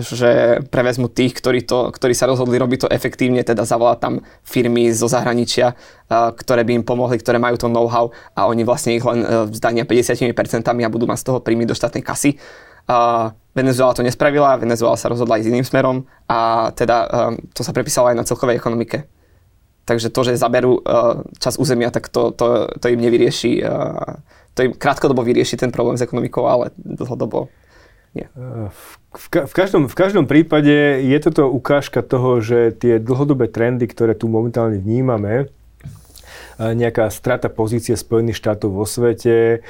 že 0.05 0.61
prevezmu 0.69 1.09
tých, 1.09 1.33
ktorí, 1.33 1.65
to, 1.65 1.89
ktorí 1.89 2.13
sa 2.13 2.29
rozhodli 2.29 2.61
robiť 2.61 2.85
to 2.85 2.93
efektívne, 2.93 3.41
teda 3.41 3.65
zavolať 3.65 3.99
tam 4.01 4.15
firmy 4.45 4.93
zo 4.93 5.09
zahraničia, 5.09 5.73
ktoré 6.13 6.69
by 6.69 6.73
im 6.81 6.85
pomohli, 6.85 7.17
ktoré 7.17 7.41
majú 7.41 7.57
to 7.57 7.73
know-how 7.73 8.13
a 8.37 8.45
oni 8.45 8.61
vlastne 8.69 8.93
ich 8.93 9.05
len 9.05 9.25
e, 9.25 9.49
vzdania 9.49 9.89
50% 9.89 10.37
a 10.69 10.93
budú 10.93 11.09
mať 11.09 11.25
z 11.25 11.27
toho 11.33 11.41
príjmy 11.41 11.65
do 11.65 11.73
štátnej 11.73 12.05
kasy. 12.05 12.37
Venezuela 13.57 13.97
to 13.97 14.05
nespravila, 14.05 14.61
Venezuela 14.61 15.01
sa 15.01 15.09
rozhodla 15.09 15.41
ísť 15.41 15.49
iným 15.49 15.65
smerom 15.65 16.05
a 16.29 16.69
teda 16.77 16.97
e, 17.01 17.07
to 17.57 17.65
sa 17.65 17.73
prepísalo 17.73 18.13
aj 18.13 18.21
na 18.21 18.29
celkovej 18.29 18.61
ekonomike. 18.61 19.09
Takže 19.85 20.09
to, 20.09 20.21
že 20.25 20.41
zaberú 20.41 20.81
uh, 20.81 21.21
čas 21.37 21.61
územia, 21.61 21.93
tak 21.93 22.09
to, 22.09 22.33
to, 22.33 22.73
to 22.81 22.87
im 22.89 23.01
nevyrieši, 23.05 23.61
uh, 23.61 24.21
to 24.57 24.69
im 24.69 24.73
krátkodobo 24.73 25.21
vyrieši 25.21 25.61
ten 25.61 25.69
problém 25.69 26.01
s 26.01 26.05
ekonomikou, 26.05 26.49
ale 26.49 26.73
dlhodobo 26.77 27.53
nie. 28.15 28.31
V, 29.11 29.27
ka- 29.27 29.47
v, 29.51 29.53
každom, 29.53 29.91
v 29.91 29.97
každom 29.99 30.25
prípade 30.31 31.03
je 31.03 31.19
toto 31.19 31.51
ukážka 31.51 31.99
toho, 32.01 32.39
že 32.39 32.71
tie 32.71 33.03
dlhodobé 33.03 33.51
trendy, 33.51 33.91
ktoré 33.91 34.15
tu 34.15 34.31
momentálne 34.31 34.79
vnímame, 34.79 35.51
nejaká 36.59 37.11
strata 37.11 37.51
pozície 37.51 37.99
Spojených 37.99 38.39
štátov 38.39 38.71
vo 38.71 38.87
svete, 38.87 39.67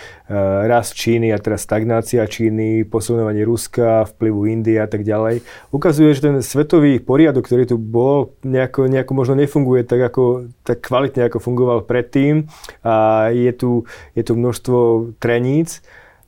rast 0.69 0.93
Číny 0.95 1.33
a 1.33 1.39
teraz 1.39 1.65
stagnácia 1.65 2.25
Číny, 2.29 2.85
posunovanie 2.85 3.45
Ruska, 3.45 4.09
vplyvu 4.15 4.41
Indie 4.51 4.81
a 4.81 4.89
tak 4.89 5.03
ďalej. 5.05 5.45
Ukazuje, 5.73 6.13
že 6.13 6.29
ten 6.29 6.37
svetový 6.45 7.01
poriadok, 7.01 7.45
ktorý 7.49 7.65
tu 7.65 7.77
bol, 7.81 8.37
nejako, 8.45 8.89
nejako 8.89 9.13
možno 9.17 9.35
nefunguje 9.41 9.83
tak, 9.89 10.01
ako, 10.13 10.53
tak 10.65 10.85
kvalitne, 10.85 11.27
ako 11.29 11.39
fungoval 11.41 11.89
predtým 11.89 12.49
a 12.85 13.29
je 13.33 13.53
tu, 13.57 13.89
je 14.13 14.23
tu 14.25 14.33
množstvo 14.37 14.77
treníc. 15.21 15.81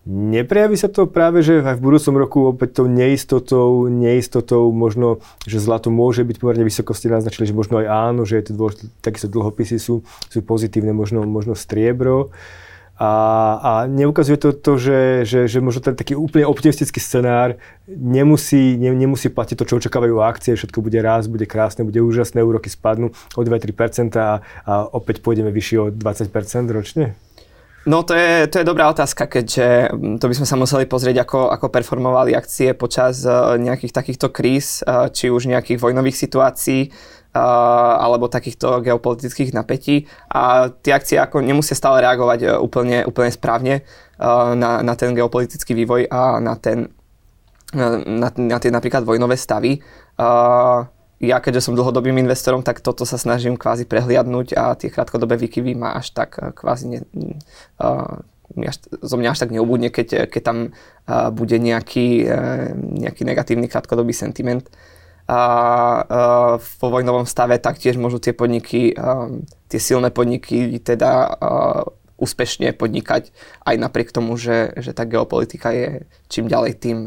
Neprejaví 0.07 0.79
sa 0.79 0.87
to 0.87 1.11
práve, 1.11 1.43
že 1.43 1.67
aj 1.67 1.83
v 1.83 1.85
budúcom 1.91 2.15
roku 2.15 2.39
opäť 2.55 2.79
tou 2.79 2.87
neistotou, 2.87 3.91
neistotou 3.91 4.71
možno, 4.71 5.19
že 5.51 5.59
zlato 5.59 5.91
môže 5.91 6.23
byť 6.23 6.39
pomerne 6.39 6.63
vysoko, 6.63 6.95
ste 6.95 7.11
naznačili, 7.11 7.51
že 7.51 7.59
možno 7.59 7.83
aj 7.83 7.91
áno, 7.91 8.23
že 8.23 8.39
je 8.39 8.45
to 8.47 8.53
dôležité, 8.55 8.87
takisto 9.03 9.27
dlhopisy 9.27 9.83
sú, 9.83 10.07
sú 10.31 10.39
pozitívne, 10.47 10.95
možno, 10.95 11.27
možno 11.27 11.59
striebro. 11.59 12.31
A, 13.03 13.11
a 13.61 13.71
neukazuje 13.91 14.39
to 14.39 14.55
to, 14.55 14.79
že, 14.79 15.27
že, 15.27 15.41
že 15.51 15.59
možno 15.59 15.83
ten 15.83 15.99
taký 15.99 16.15
úplne 16.15 16.47
optimistický 16.47 17.03
scenár 17.03 17.59
nemusí, 17.91 18.79
ne, 18.79 18.95
nemusí 18.95 19.27
platiť 19.27 19.59
to, 19.59 19.67
čo 19.67 19.77
očakávajú 19.83 20.23
akcie, 20.23 20.55
všetko 20.55 20.87
bude 20.87 21.03
rásť, 21.03 21.35
bude 21.35 21.51
krásne, 21.51 21.83
bude 21.83 21.99
úžasné, 21.99 22.47
úroky 22.47 22.71
spadnú 22.71 23.11
o 23.35 23.41
2-3% 23.43 24.15
a, 24.23 24.39
a 24.65 24.87
opäť 24.87 25.19
pôjdeme 25.19 25.51
vyššie 25.51 25.77
o 25.83 25.91
20% 25.91 26.31
ročne? 26.71 27.19
No 27.87 28.03
to 28.03 28.19
je, 28.19 28.51
to 28.51 28.59
je 28.59 28.67
dobrá 28.67 28.91
otázka, 28.91 29.31
keďže 29.31 29.95
mm, 29.95 30.19
to 30.19 30.27
by 30.27 30.35
sme 30.35 30.47
sa 30.51 30.59
museli 30.59 30.91
pozrieť, 30.91 31.23
ako, 31.23 31.55
ako 31.55 31.67
performovali 31.71 32.35
akcie 32.35 32.75
počas 32.75 33.23
uh, 33.23 33.55
nejakých 33.55 33.95
takýchto 33.95 34.35
kríz, 34.35 34.83
uh, 34.83 35.07
či 35.07 35.31
už 35.31 35.47
nejakých 35.47 35.79
vojnových 35.79 36.19
situácií, 36.19 36.91
uh, 36.91 37.95
alebo 38.03 38.27
takýchto 38.27 38.83
geopolitických 38.83 39.55
napätí. 39.55 40.11
A 40.35 40.67
tie 40.75 40.99
akcie 40.99 41.15
ako 41.23 41.47
nemusia 41.47 41.79
stále 41.79 42.03
reagovať 42.03 42.59
úplne, 42.59 43.07
úplne 43.07 43.31
správne 43.31 43.87
na, 44.57 44.81
na 44.81 44.95
ten 44.97 45.13
geopolitický 45.13 45.77
vývoj 45.77 46.09
a 46.09 46.41
na, 46.41 46.57
ten, 46.57 46.89
na, 47.77 48.33
na 48.33 48.57
tie 48.57 48.73
napríklad 48.73 49.05
vojnové 49.05 49.37
stavy 49.37 49.77
ja 51.17 51.41
keďže 51.41 51.71
som 51.71 51.79
dlhodobým 51.79 52.21
investorom, 52.21 52.61
tak 52.61 52.85
toto 52.85 53.09
sa 53.09 53.17
snažím 53.17 53.57
kvázi 53.57 53.89
prehliadnúť 53.89 54.53
a 54.53 54.77
tie 54.77 54.93
krátkodobé 54.93 55.41
výkyvy 55.41 55.73
ma 55.73 55.97
až 55.97 56.13
tak 56.13 56.37
eh, 56.37 56.53
kvázi 56.53 56.87
ne, 56.93 56.99
uh, 57.81 58.21
až, 58.57 58.77
zo 59.01 59.17
mňa 59.17 59.33
až 59.33 59.39
tak 59.41 59.51
neubudne, 59.51 59.89
keď, 59.89 60.29
keď 60.29 60.43
tam 60.45 60.59
uh, 60.71 61.33
bude 61.33 61.57
nejaký, 61.57 62.29
uh, 62.29 62.73
nejaký 62.77 63.25
negatívny 63.25 63.67
krátkodobý 63.67 64.13
sentiment. 64.13 64.69
A 65.27 65.41
uh, 66.07 66.55
vo 66.61 66.89
vojnovom 66.93 67.27
stave 67.27 67.59
taktiež 67.59 67.99
môžu 67.99 68.23
tie 68.23 68.31
podniky, 68.31 68.95
uh, 68.95 69.43
tie 69.67 69.81
silné 69.83 70.15
podniky 70.15 70.79
teda 70.79 71.11
uh, 71.27 71.83
úspešne 72.17 72.73
podnikať 72.73 73.35
aj 73.67 73.77
napriek 73.77 74.13
tomu, 74.13 74.39
že, 74.39 74.73
že 74.79 74.97
tá 74.97 75.05
geopolitika 75.05 75.73
je 75.73 76.07
čím 76.31 76.49
ďalej 76.49 76.73
tým, 76.79 76.99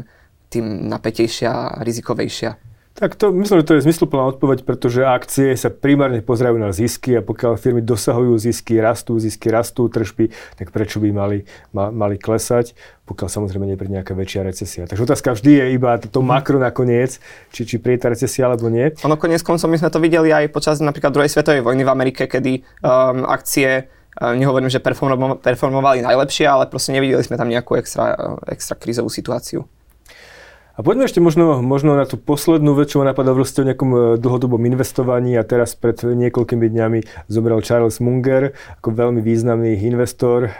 tým 0.52 0.66
napätejšia 0.86 1.50
a 1.50 1.64
rizikovejšia. 1.82 2.69
Tak 3.00 3.16
to, 3.16 3.32
myslím, 3.32 3.64
že 3.64 3.66
to 3.66 3.74
je 3.80 3.86
zmysluplná 3.88 4.28
odpoveď, 4.36 4.68
pretože 4.68 5.00
akcie 5.00 5.56
sa 5.56 5.72
primárne 5.72 6.20
pozerajú 6.20 6.60
na 6.60 6.68
zisky 6.68 7.16
a 7.16 7.24
pokiaľ 7.24 7.56
firmy 7.56 7.80
dosahujú 7.80 8.36
zisky, 8.36 8.76
rastú, 8.76 9.16
zisky 9.16 9.48
rastú, 9.48 9.88
tržby, 9.88 10.28
tak 10.60 10.68
prečo 10.68 11.00
by 11.00 11.08
mali, 11.08 11.48
ma, 11.72 11.88
mali 11.88 12.20
klesať, 12.20 12.76
pokiaľ 13.08 13.28
samozrejme 13.32 13.64
nepríde 13.64 13.96
nejaká 13.96 14.12
väčšia 14.12 14.44
recesia. 14.44 14.82
Takže 14.84 15.08
otázka 15.08 15.32
vždy 15.32 15.50
je 15.56 15.64
iba 15.80 15.96
to 15.96 16.20
mhm. 16.20 16.28
makro 16.28 16.60
nakoniec, 16.60 17.16
či, 17.48 17.64
či 17.64 17.80
príde 17.80 18.04
tá 18.04 18.12
recesia 18.12 18.52
alebo 18.52 18.68
nie. 18.68 18.92
Ono 19.00 19.16
konec 19.16 19.40
koncom 19.40 19.72
my 19.72 19.80
sme 19.80 19.88
to 19.88 19.96
videli 19.96 20.28
aj 20.28 20.52
počas 20.52 20.76
napríklad 20.84 21.16
druhej 21.16 21.32
svetovej 21.32 21.64
vojny 21.64 21.88
v 21.88 21.90
Amerike, 21.96 22.28
kedy 22.28 22.84
um, 22.84 23.24
akcie 23.24 23.88
uh, 23.88 24.36
nehovorím, 24.36 24.68
že 24.68 24.76
performovali 24.76 26.04
najlepšie, 26.04 26.44
ale 26.44 26.68
proste 26.68 26.92
nevideli 26.92 27.24
sme 27.24 27.40
tam 27.40 27.48
nejakú 27.48 27.80
extra, 27.80 28.12
extra 28.44 28.76
krízovú 28.76 29.08
situáciu. 29.08 29.64
A 30.80 30.82
poďme 30.82 31.04
ešte 31.04 31.20
možno, 31.20 31.60
možno 31.60 31.92
na 31.92 32.08
tú 32.08 32.16
poslednú 32.16 32.72
vec, 32.72 32.88
čo 32.88 33.04
ma 33.04 33.12
napadá 33.12 33.36
v 33.36 33.44
o 33.44 33.66
nejakom 33.68 33.90
e, 33.92 33.98
dlhodobom 34.16 34.64
investovaní 34.64 35.36
a 35.36 35.44
teraz 35.44 35.76
pred 35.76 36.00
niekoľkými 36.00 36.72
dňami 36.72 37.28
zomrel 37.28 37.60
Charles 37.60 38.00
Munger 38.00 38.56
ako 38.80 38.88
veľmi 38.88 39.20
významný 39.20 39.76
investor, 39.76 40.48
e, 40.48 40.50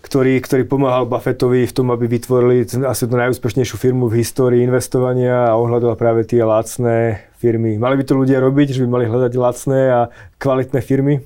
ktorý, 0.00 0.40
ktorý 0.40 0.64
pomáhal 0.64 1.04
Buffettovi 1.04 1.68
v 1.68 1.76
tom, 1.76 1.92
aby 1.92 2.08
vytvorili 2.08 2.64
asi 2.88 3.04
tú 3.04 3.12
najúspešnejšiu 3.12 3.76
firmu 3.76 4.08
v 4.08 4.24
histórii 4.24 4.64
investovania 4.64 5.52
a 5.52 5.60
ohľadal 5.60 5.92
práve 6.00 6.24
tie 6.24 6.40
lacné 6.40 7.28
firmy. 7.36 7.76
Mali 7.76 8.00
by 8.00 8.08
to 8.08 8.16
ľudia 8.16 8.40
robiť, 8.40 8.72
že 8.72 8.88
by 8.88 8.88
mali 8.88 9.04
hľadať 9.04 9.32
lacné 9.36 9.80
a 9.92 10.00
kvalitné 10.40 10.80
firmy? 10.80 11.20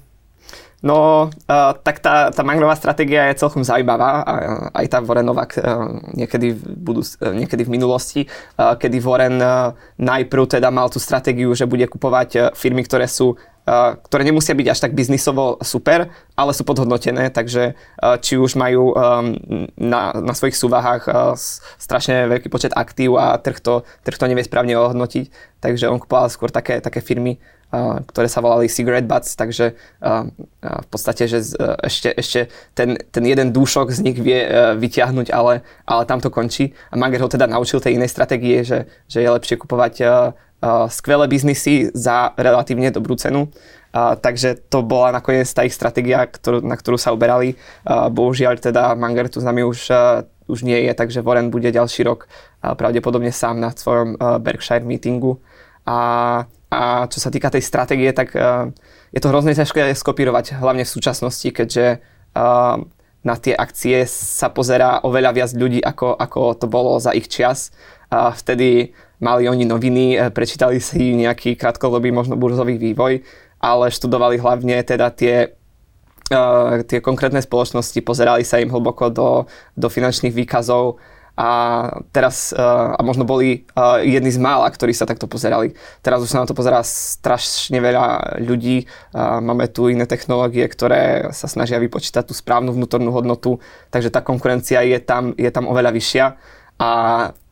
No, 0.83 1.31
uh, 1.31 1.73
tak 1.79 2.03
tá, 2.03 2.35
tá 2.35 2.42
mangrová 2.42 2.75
stratégia 2.75 3.31
je 3.31 3.38
celkom 3.38 3.62
zaujímavá, 3.62 4.27
aj 4.75 4.87
tá 4.90 4.99
Warrenová 4.99 5.47
uh, 5.47 6.03
niekedy, 6.11 6.59
v 6.59 6.62
budú, 6.75 7.07
uh, 7.07 7.31
niekedy 7.31 7.62
v 7.62 7.71
minulosti, 7.71 8.21
uh, 8.59 8.75
kedy 8.75 8.99
Warren 8.99 9.38
uh, 9.38 9.79
najprv 10.03 10.59
teda 10.59 10.75
mal 10.75 10.90
tú 10.90 10.99
stratégiu, 10.99 11.55
že 11.55 11.71
bude 11.71 11.87
kupovať 11.87 12.31
uh, 12.35 12.42
firmy, 12.51 12.83
ktoré 12.83 13.07
sú 13.07 13.38
ktoré 14.11 14.27
nemusia 14.27 14.59
byť 14.59 14.68
až 14.75 14.83
tak 14.83 14.99
biznisovo 14.99 15.62
super, 15.62 16.11
ale 16.35 16.51
sú 16.51 16.66
podhodnotené, 16.66 17.31
takže 17.31 17.79
či 18.18 18.35
už 18.35 18.59
majú 18.59 18.90
na, 19.79 20.11
na 20.11 20.35
svojich 20.35 20.59
súvahách 20.59 21.07
strašne 21.79 22.27
veľký 22.27 22.51
počet 22.51 22.75
aktív 22.75 23.23
a 23.23 23.38
trh 23.38 23.62
to, 23.62 23.87
trh 24.03 24.18
to 24.18 24.27
nevie 24.27 24.42
správne 24.42 24.75
ohodnotiť, 24.75 25.31
takže 25.62 25.87
on 25.87 26.03
kupoval 26.03 26.27
skôr 26.27 26.51
také, 26.51 26.83
také 26.83 26.99
firmy, 26.99 27.38
ktoré 27.81 28.29
sa 28.29 28.45
volali 28.45 28.69
Cigarette 28.69 29.09
Butts, 29.09 29.33
takže 29.33 29.73
v 30.61 30.87
podstate, 30.93 31.25
že 31.25 31.41
ešte, 31.81 32.13
ešte 32.13 32.41
ten, 32.77 33.01
ten 33.09 33.25
jeden 33.25 33.49
dúšok 33.49 33.89
z 33.97 34.05
nich 34.05 34.21
vie 34.21 34.45
vyťahnuť, 34.77 35.33
ale, 35.33 35.65
ale 35.89 36.03
tam 36.05 36.21
to 36.21 36.29
končí. 36.29 36.77
A 36.93 37.01
Manger 37.01 37.25
ho 37.25 37.33
teda 37.33 37.49
naučil 37.49 37.81
tej 37.81 37.97
inej 37.97 38.13
stratégie, 38.13 38.61
že, 38.61 38.93
že 39.09 39.25
je 39.25 39.29
lepšie 39.33 39.57
kupovať 39.57 40.05
skvelé 40.93 41.27
biznisy 41.27 41.91
za 41.91 42.37
relatívne 42.39 42.93
dobrú 42.95 43.17
cenu. 43.19 43.51
Uh, 43.93 44.17
takže 44.17 44.57
to 44.73 44.81
bola 44.81 45.13
nakoniec 45.13 45.45
tá 45.53 45.69
ich 45.69 45.77
stratégia, 45.77 46.25
ktorú, 46.25 46.65
na 46.65 46.81
ktorú 46.81 46.97
sa 46.97 47.13
uberali. 47.13 47.61
Uh, 47.85 48.09
bohužiaľ 48.09 48.57
teda 48.57 48.97
Manger 48.97 49.29
tu 49.29 49.37
s 49.37 49.45
nami 49.45 49.61
už, 49.69 49.93
uh, 49.93 50.25
už 50.49 50.65
nie 50.65 50.81
je, 50.89 50.97
takže 50.97 51.21
Warren 51.21 51.53
bude 51.53 51.69
ďalší 51.69 52.09
rok 52.09 52.25
uh, 52.25 52.73
pravdepodobne 52.73 53.29
sám 53.29 53.61
na 53.61 53.69
svojom 53.69 54.17
uh, 54.17 54.41
Berkshire 54.41 54.81
meetingu. 54.81 55.45
A 55.87 56.47
a 56.73 57.05
čo 57.05 57.21
sa 57.21 57.29
týka 57.29 57.53
tej 57.53 57.61
stratégie, 57.61 58.09
tak 58.16 58.33
uh, 58.33 58.73
je 59.12 59.21
to 59.21 59.29
hrozne 59.29 59.53
ťažké 59.53 59.92
skopírovať, 59.92 60.57
hlavne 60.57 60.88
v 60.88 60.95
súčasnosti, 60.97 61.45
keďže 61.53 62.01
uh, 62.33 62.81
na 63.23 63.35
tie 63.37 63.53
akcie 63.53 64.09
sa 64.09 64.49
pozerá 64.49 65.05
oveľa 65.05 65.31
viac 65.37 65.51
ľudí, 65.53 65.85
ako, 65.85 66.16
ako 66.16 66.40
to 66.57 66.66
bolo 66.73 66.97
za 66.97 67.12
ich 67.12 67.29
čas. 67.29 67.77
A 68.09 68.33
vtedy 68.33 68.97
mali 69.21 69.47
oni 69.47 69.68
noviny, 69.68 70.18
eh, 70.18 70.33
prečítali 70.35 70.83
si 70.83 71.14
nejaký 71.14 71.55
krátkodobý, 71.55 72.11
možno 72.11 72.35
burzový 72.35 72.75
vývoj, 72.81 73.23
ale 73.62 73.95
študovali 73.95 74.42
hlavne 74.42 74.81
teda 74.83 75.12
tie 75.14 75.55
tie 76.88 77.05
konkrétne 77.05 77.45
spoločnosti, 77.45 78.01
pozerali 78.01 78.40
sa 78.40 78.57
im 78.57 78.73
hlboko 78.73 79.12
do, 79.12 79.45
do 79.77 79.92
finančných 79.92 80.33
výkazov 80.33 80.97
a 81.33 81.49
teraz, 82.12 82.53
uh, 82.53 82.92
a 82.92 83.01
možno 83.01 83.25
boli 83.25 83.64
uh, 83.73 84.05
jedni 84.05 84.29
z 84.29 84.37
mála, 84.37 84.68
ktorí 84.68 84.92
sa 84.92 85.09
takto 85.09 85.25
pozerali. 85.25 85.73
Teraz 86.05 86.21
už 86.21 86.29
sa 86.29 86.45
na 86.45 86.49
to 86.49 86.53
pozerá 86.53 86.85
strašne 86.85 87.81
veľa 87.81 88.37
ľudí. 88.45 88.85
Uh, 89.16 89.40
máme 89.40 89.64
tu 89.73 89.88
iné 89.88 90.05
technológie, 90.05 90.68
ktoré 90.68 91.33
sa 91.33 91.49
snažia 91.49 91.81
vypočítať 91.81 92.29
tú 92.29 92.37
správnu 92.37 92.77
vnútornú 92.77 93.09
hodnotu, 93.16 93.64
takže 93.88 94.12
tá 94.12 94.21
konkurencia 94.21 94.85
je 94.85 95.01
tam, 95.01 95.33
je 95.40 95.49
tam 95.49 95.64
oveľa 95.73 95.90
vyššia. 95.97 96.27
A 96.77 96.90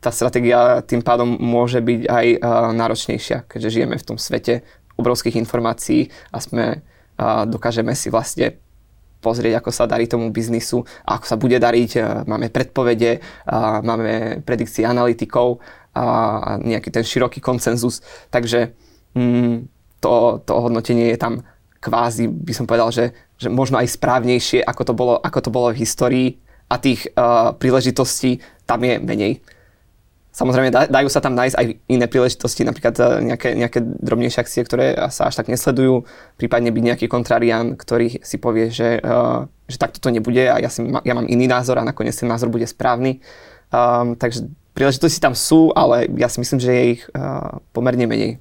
tá 0.01 0.11
stratégia 0.12 0.85
tým 0.85 1.01
pádom 1.01 1.40
môže 1.40 1.81
byť 1.81 2.01
aj 2.05 2.27
uh, 2.37 2.40
náročnejšia, 2.77 3.49
keďže 3.49 3.81
žijeme 3.81 3.97
v 3.97 4.07
tom 4.07 4.16
svete 4.21 4.61
obrovských 5.01 5.40
informácií 5.40 6.12
a 6.29 6.37
sme, 6.37 6.85
uh, 7.16 7.49
dokážeme 7.49 7.97
si 7.97 8.12
vlastne 8.12 8.61
pozrieť, 9.21 9.61
ako 9.61 9.71
sa 9.71 9.85
darí 9.85 10.09
tomu 10.09 10.33
biznisu, 10.33 10.83
ako 11.05 11.25
sa 11.25 11.37
bude 11.37 11.61
dariť. 11.61 12.25
Máme 12.25 12.49
predpovede, 12.49 13.21
máme 13.85 14.41
predikcie 14.43 14.89
analytikov 14.89 15.61
a 15.93 16.57
nejaký 16.61 16.89
ten 16.89 17.05
široký 17.05 17.45
koncenzus. 17.45 18.01
Takže 18.33 18.73
mm, 19.15 19.69
to, 20.01 20.41
to 20.45 20.53
hodnotenie 20.57 21.13
je 21.13 21.19
tam 21.21 21.45
kvázi, 21.81 22.29
by 22.29 22.53
som 22.53 22.69
povedal, 22.69 22.93
že, 22.93 23.13
že 23.41 23.49
možno 23.49 23.81
aj 23.81 23.93
správnejšie, 23.93 24.61
ako 24.65 24.83
to 24.85 24.93
bolo, 24.93 25.15
ako 25.21 25.39
to 25.41 25.51
bolo 25.53 25.73
v 25.73 25.81
histórii 25.81 26.29
a 26.71 26.77
tých 26.79 27.09
príležitostí 27.59 28.39
tam 28.69 28.85
je 28.87 29.01
menej. 29.03 29.43
Samozrejme, 30.31 30.71
dajú 30.71 31.11
sa 31.11 31.19
tam 31.19 31.35
nájsť 31.35 31.57
aj 31.59 31.66
iné 31.90 32.07
príležitosti, 32.07 32.62
napríklad 32.62 32.95
e, 33.03 33.35
nejaké, 33.35 33.59
nejaké 33.59 33.83
drobnejšie 33.83 34.38
akcie, 34.38 34.62
ktoré 34.62 34.95
sa 35.11 35.27
až 35.27 35.43
tak 35.43 35.51
nesledujú, 35.51 36.07
prípadne 36.38 36.71
byť 36.71 36.85
nejaký 36.87 37.07
kontrarián, 37.11 37.75
ktorý 37.75 38.23
si 38.23 38.38
povie, 38.38 38.71
že, 38.71 39.03
uh, 39.03 39.51
že 39.66 39.77
takto 39.83 39.99
to 39.99 40.14
nebude 40.14 40.38
a 40.38 40.62
ja, 40.62 40.71
si, 40.71 40.87
ja 40.87 41.14
mám 41.19 41.27
iný 41.27 41.51
názor 41.51 41.83
a 41.83 41.87
nakoniec 41.87 42.14
ten 42.14 42.31
názor 42.31 42.47
bude 42.47 42.62
správny. 42.62 43.19
Um, 43.75 44.14
takže 44.14 44.47
príležitosti 44.71 45.19
tam 45.19 45.35
sú, 45.35 45.75
ale 45.75 46.07
ja 46.14 46.31
si 46.31 46.38
myslím, 46.38 46.62
že 46.62 46.71
je 46.71 46.85
ich 46.95 47.03
uh, 47.11 47.59
pomerne 47.75 48.07
menej. 48.07 48.38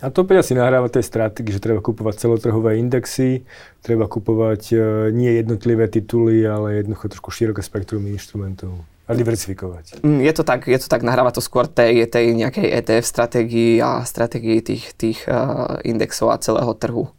A 0.00 0.08
to 0.08 0.24
opäť 0.24 0.48
asi 0.48 0.56
nahráva 0.56 0.88
tej 0.88 1.04
stratégii, 1.04 1.60
že 1.60 1.60
treba 1.60 1.84
kupovať 1.84 2.24
celotrhové 2.24 2.80
indexy, 2.80 3.44
treba 3.84 4.08
kupovať 4.08 4.62
uh, 4.72 4.80
nie 5.12 5.28
jednotlivé 5.44 5.92
tituly, 5.92 6.40
ale 6.48 6.80
jednoducho 6.80 7.12
trošku 7.12 7.28
široké 7.28 7.60
spektrum 7.60 8.08
inštrumentov 8.08 8.80
a 9.10 9.18
diversifikovať. 9.18 10.06
Mm, 10.06 10.22
je 10.22 10.32
to 10.38 10.42
tak, 10.46 10.70
je 10.70 10.78
to 10.78 10.86
tak, 10.86 11.02
nahráva 11.02 11.34
to 11.34 11.42
skôr 11.42 11.66
tej, 11.66 12.06
tej 12.06 12.30
nejakej 12.38 12.70
ETF 12.78 13.04
stratégii 13.04 13.82
a 13.82 14.06
stratégii 14.06 14.62
tých, 14.62 14.94
tých 14.94 15.18
uh, 15.26 15.82
indexov 15.82 16.30
a 16.30 16.38
celého 16.38 16.70
trhu. 16.78 17.10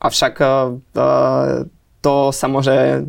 Avšak 0.00 0.34
uh, 0.40 0.72
to 2.00 2.14
sa 2.32 2.46
môže 2.48 3.04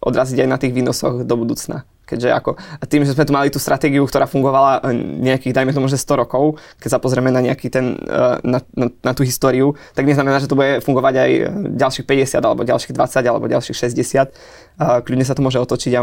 odraziť 0.00 0.44
aj 0.44 0.48
na 0.48 0.56
tých 0.56 0.72
výnosoch 0.72 1.28
do 1.28 1.34
budúcna. 1.36 1.84
Keďže 2.08 2.32
ako, 2.32 2.50
tým, 2.88 3.04
že 3.04 3.12
sme 3.12 3.28
tu 3.28 3.36
mali 3.36 3.52
tú 3.52 3.60
stratégiu, 3.60 4.00
ktorá 4.08 4.24
fungovala 4.24 4.80
nejakých, 4.96 5.52
dajme 5.52 5.76
tomu, 5.76 5.92
že 5.92 6.00
100 6.00 6.24
rokov, 6.24 6.56
keď 6.80 6.96
sa 6.96 7.02
pozrieme 7.04 7.28
na 7.28 7.44
nejaký 7.44 7.68
ten, 7.68 8.00
na, 8.40 8.64
na, 8.72 8.86
na 8.88 9.12
tú 9.12 9.28
históriu, 9.28 9.76
tak 9.92 10.08
neznamená, 10.08 10.40
že 10.40 10.48
to 10.48 10.56
bude 10.56 10.80
fungovať 10.80 11.14
aj 11.20 11.30
ďalších 11.76 12.06
50, 12.08 12.40
alebo 12.40 12.64
ďalších 12.64 12.96
20, 12.96 13.28
alebo 13.28 13.44
ďalších 13.44 13.76
60 13.76 14.32
kľudne 14.78 15.26
sa 15.26 15.34
to 15.34 15.42
môže 15.42 15.58
otočiť 15.58 15.92
a 15.98 16.02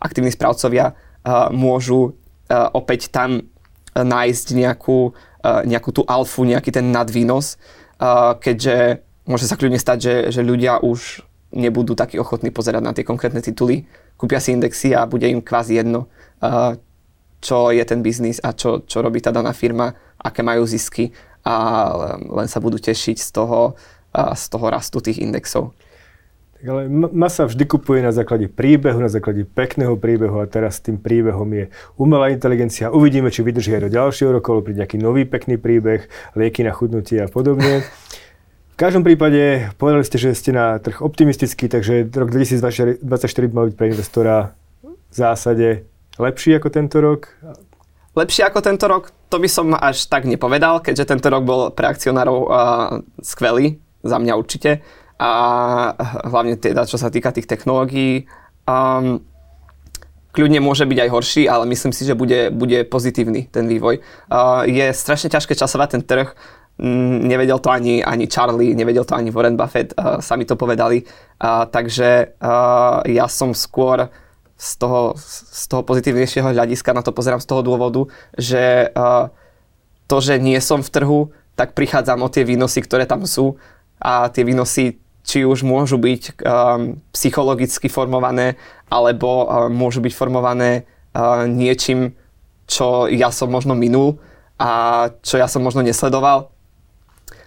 aktívni 0.00 0.32
správcovia 0.32 0.96
môžu 1.52 2.16
opäť 2.50 3.12
tam 3.12 3.44
nájsť 3.96 4.46
nejakú, 4.56 5.12
nejakú 5.44 5.90
tú 5.92 6.02
alfu, 6.08 6.48
nejaký 6.48 6.72
ten 6.72 6.88
nadvýnos, 6.92 7.60
keďže 8.40 9.04
môže 9.28 9.44
sa 9.48 9.58
kľudne 9.58 9.80
stať, 9.80 9.98
že, 10.00 10.14
že 10.32 10.40
ľudia 10.40 10.80
už 10.80 11.24
nebudú 11.56 11.96
takí 11.96 12.20
ochotní 12.20 12.52
pozerať 12.52 12.82
na 12.82 12.92
tie 12.92 13.06
konkrétne 13.06 13.40
tituly, 13.40 13.88
kúpia 14.16 14.40
si 14.40 14.52
indexy 14.52 14.96
a 14.96 15.04
bude 15.04 15.28
im 15.28 15.44
kvázi 15.44 15.80
jedno, 15.80 16.08
čo 17.40 17.70
je 17.70 17.84
ten 17.84 18.00
biznis 18.00 18.40
a 18.42 18.56
čo, 18.56 18.82
čo 18.84 19.04
robí 19.04 19.20
tá 19.20 19.30
daná 19.30 19.52
firma, 19.52 19.92
aké 20.18 20.40
majú 20.42 20.64
zisky 20.66 21.12
a 21.46 21.54
len 22.18 22.48
sa 22.50 22.58
budú 22.58 22.80
tešiť 22.80 23.16
z 23.22 23.28
toho, 23.30 23.78
z 24.12 24.44
toho 24.50 24.66
rastu 24.66 24.98
tých 24.98 25.22
indexov. 25.22 25.76
Tak 26.56 26.64
ale 26.72 26.88
masa 27.12 27.44
vždy 27.44 27.68
kupuje 27.68 28.00
na 28.00 28.16
základe 28.16 28.48
príbehu, 28.48 28.96
na 28.96 29.12
základe 29.12 29.44
pekného 29.44 29.92
príbehu 30.00 30.40
a 30.40 30.48
teraz 30.48 30.80
tým 30.80 30.96
príbehom 30.96 31.44
je 31.52 31.68
umelá 32.00 32.32
inteligencia. 32.32 32.88
Uvidíme, 32.88 33.28
či 33.28 33.44
vydrží 33.44 33.76
aj 33.76 33.82
do 33.86 33.90
ďalšieho 33.92 34.32
roku, 34.32 34.56
alebo 34.56 34.72
príde 34.72 34.80
nejaký 34.80 34.96
nový 34.96 35.28
pekný 35.28 35.60
príbeh, 35.60 36.08
lieky 36.32 36.64
na 36.64 36.72
chudnutie 36.72 37.20
a 37.20 37.28
podobne. 37.28 37.84
V 38.76 38.84
každom 38.84 39.08
prípade 39.08 39.72
povedali 39.80 40.04
ste, 40.04 40.20
že 40.20 40.36
ste 40.36 40.52
na 40.52 40.76
trh 40.76 41.00
optimistický, 41.00 41.64
takže 41.64 42.12
rok 42.12 42.28
2024 42.28 43.00
mal 43.48 43.72
byť 43.72 43.74
pre 43.80 43.88
investora 43.88 44.52
v 44.84 45.14
zásade 45.16 45.88
lepší 46.20 46.60
ako 46.60 46.68
tento 46.68 47.00
rok? 47.00 47.32
Lepšie 48.12 48.44
ako 48.44 48.60
tento 48.60 48.84
rok? 48.84 49.16
To 49.32 49.40
by 49.40 49.48
som 49.48 49.72
až 49.72 50.04
tak 50.12 50.28
nepovedal, 50.28 50.84
keďže 50.84 51.08
tento 51.08 51.32
rok 51.32 51.48
bol 51.48 51.72
pre 51.72 51.88
akcionárov 51.88 52.38
uh, 52.44 52.48
skvelý, 53.24 53.80
za 54.04 54.20
mňa 54.20 54.36
určite 54.36 54.84
a 55.16 55.32
hlavne 56.28 56.60
teda, 56.60 56.84
čo 56.84 57.00
sa 57.00 57.08
týka 57.08 57.32
tých 57.32 57.48
technológií. 57.48 58.28
Um, 58.68 59.24
kľudne 60.36 60.60
môže 60.60 60.84
byť 60.84 60.98
aj 61.00 61.12
horší, 61.16 61.42
ale 61.48 61.64
myslím 61.72 61.96
si, 61.96 62.04
že 62.04 62.12
bude, 62.12 62.52
bude 62.52 62.84
pozitívny 62.84 63.48
ten 63.48 63.64
vývoj. 63.72 64.04
Uh, 64.28 64.68
je 64.68 64.92
strašne 64.92 65.32
ťažké 65.32 65.56
časovať 65.56 65.88
ten 65.96 66.02
trh, 66.04 66.36
mm, 66.78 67.26
nevedel 67.26 67.58
to 67.58 67.68
ani, 67.70 68.04
ani 68.04 68.28
Charlie, 68.28 68.76
nevedel 68.76 69.04
to 69.04 69.16
ani 69.16 69.30
Warren 69.30 69.56
Buffett, 69.56 69.92
uh, 69.96 70.20
sami 70.20 70.44
to 70.44 70.56
povedali. 70.56 71.04
Uh, 71.40 71.64
takže 71.68 72.36
uh, 72.40 73.04
ja 73.04 73.26
som 73.28 73.52
skôr 73.52 74.08
z 74.56 74.70
toho, 74.80 75.12
z 75.20 75.62
toho 75.68 75.84
pozitívnejšieho 75.84 76.56
hľadiska 76.56 76.96
na 76.96 77.04
to 77.04 77.12
pozerám 77.12 77.44
z 77.44 77.48
toho 77.48 77.60
dôvodu, 77.60 78.08
že 78.40 78.88
uh, 78.96 79.28
to, 80.08 80.16
že 80.22 80.40
nie 80.40 80.56
som 80.64 80.80
v 80.80 80.92
trhu, 80.92 81.20
tak 81.56 81.72
prichádzam 81.72 82.20
o 82.24 82.32
tie 82.32 82.44
výnosy, 82.44 82.84
ktoré 82.84 83.04
tam 83.08 83.24
sú 83.28 83.56
a 84.00 84.28
tie 84.28 84.44
výnosy 84.44 85.00
či 85.26 85.42
už 85.42 85.66
môžu 85.66 85.98
byť 85.98 86.22
um, 86.38 87.02
psychologicky 87.10 87.90
formované, 87.90 88.54
alebo 88.86 89.42
um, 89.42 89.66
môžu 89.74 89.98
byť 89.98 90.14
formované 90.14 90.86
uh, 90.86 91.50
niečím, 91.50 92.14
čo 92.70 93.10
ja 93.10 93.34
som 93.34 93.50
možno 93.50 93.74
minul 93.74 94.22
a 94.54 95.10
čo 95.26 95.42
ja 95.42 95.50
som 95.50 95.66
možno 95.66 95.82
nesledoval. 95.82 96.54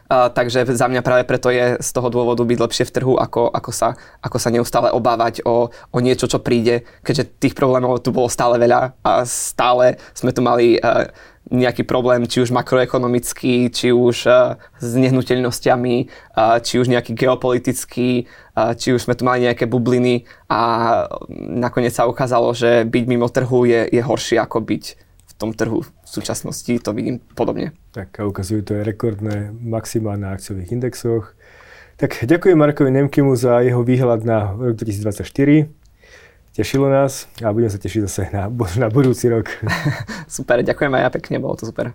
Takže 0.09 0.65
za 0.73 0.89
mňa 0.89 1.05
práve 1.05 1.21
preto 1.21 1.53
je 1.53 1.77
z 1.77 1.89
toho 1.93 2.09
dôvodu 2.09 2.41
byť 2.41 2.57
lepšie 2.57 2.85
v 2.89 2.93
trhu, 2.97 3.13
ako, 3.21 3.53
ako, 3.53 3.69
sa, 3.69 3.93
ako 4.25 4.41
sa 4.41 4.49
neustále 4.49 4.89
obávať 4.89 5.45
o, 5.45 5.69
o 5.69 5.97
niečo, 6.01 6.25
čo 6.25 6.41
príde, 6.41 6.81
keďže 7.05 7.29
tých 7.37 7.53
problémov 7.53 8.01
tu 8.01 8.09
bolo 8.09 8.25
stále 8.25 8.57
veľa 8.57 8.97
a 9.05 9.21
stále 9.29 10.01
sme 10.17 10.33
tu 10.33 10.41
mali 10.41 10.81
uh, 10.81 11.13
nejaký 11.53 11.85
problém, 11.85 12.25
či 12.25 12.41
už 12.41 12.49
makroekonomický, 12.49 13.69
či 13.69 13.93
už 13.93 14.25
uh, 14.25 14.57
s 14.81 14.97
nehnuteľnosťami, 14.97 15.95
uh, 16.33 16.57
či 16.57 16.81
už 16.81 16.89
nejaký 16.89 17.13
geopolitický, 17.13 18.25
uh, 18.57 18.73
či 18.73 18.97
už 18.97 19.05
sme 19.05 19.13
tu 19.13 19.29
mali 19.29 19.45
nejaké 19.45 19.69
bubliny 19.69 20.25
a 20.49 21.05
nakoniec 21.37 21.93
sa 21.93 22.09
ukázalo, 22.09 22.57
že 22.57 22.81
byť 22.81 23.03
mimo 23.05 23.29
trhu 23.29 23.69
je, 23.69 23.85
je 23.93 24.01
horšie 24.01 24.41
ako 24.41 24.57
byť 24.57 24.83
v 25.05 25.33
tom 25.37 25.53
trhu 25.53 25.85
v 26.09 26.11
súčasnosti, 26.17 26.73
to 26.81 26.89
vidím 26.89 27.21
podobne. 27.37 27.77
Tak 27.93 28.17
a 28.17 28.25
ukazujú 28.25 28.65
to 28.65 28.73
aj 28.81 28.83
rekordné 28.89 29.53
maximá 29.53 30.17
na 30.17 30.33
akciových 30.33 30.73
indexoch. 30.73 31.37
Tak 32.01 32.25
ďakujem 32.25 32.57
Markovi 32.57 32.89
Nemkimu 32.89 33.37
za 33.37 33.61
jeho 33.61 33.85
výhľad 33.85 34.25
na 34.25 34.57
rok 34.57 34.73
2024. 34.73 35.69
Tešilo 36.57 36.89
nás 36.89 37.29
a 37.45 37.53
budem 37.53 37.69
sa 37.69 37.77
tešiť 37.77 38.01
zase 38.09 38.21
na, 38.33 38.49
na 38.81 38.87
budúci 38.89 39.29
rok. 39.29 39.53
super, 40.25 40.65
ďakujem 40.65 40.91
aj 40.97 41.01
ja 41.05 41.09
pekne, 41.13 41.35
bolo 41.37 41.53
to 41.61 41.69
super. 41.69 41.93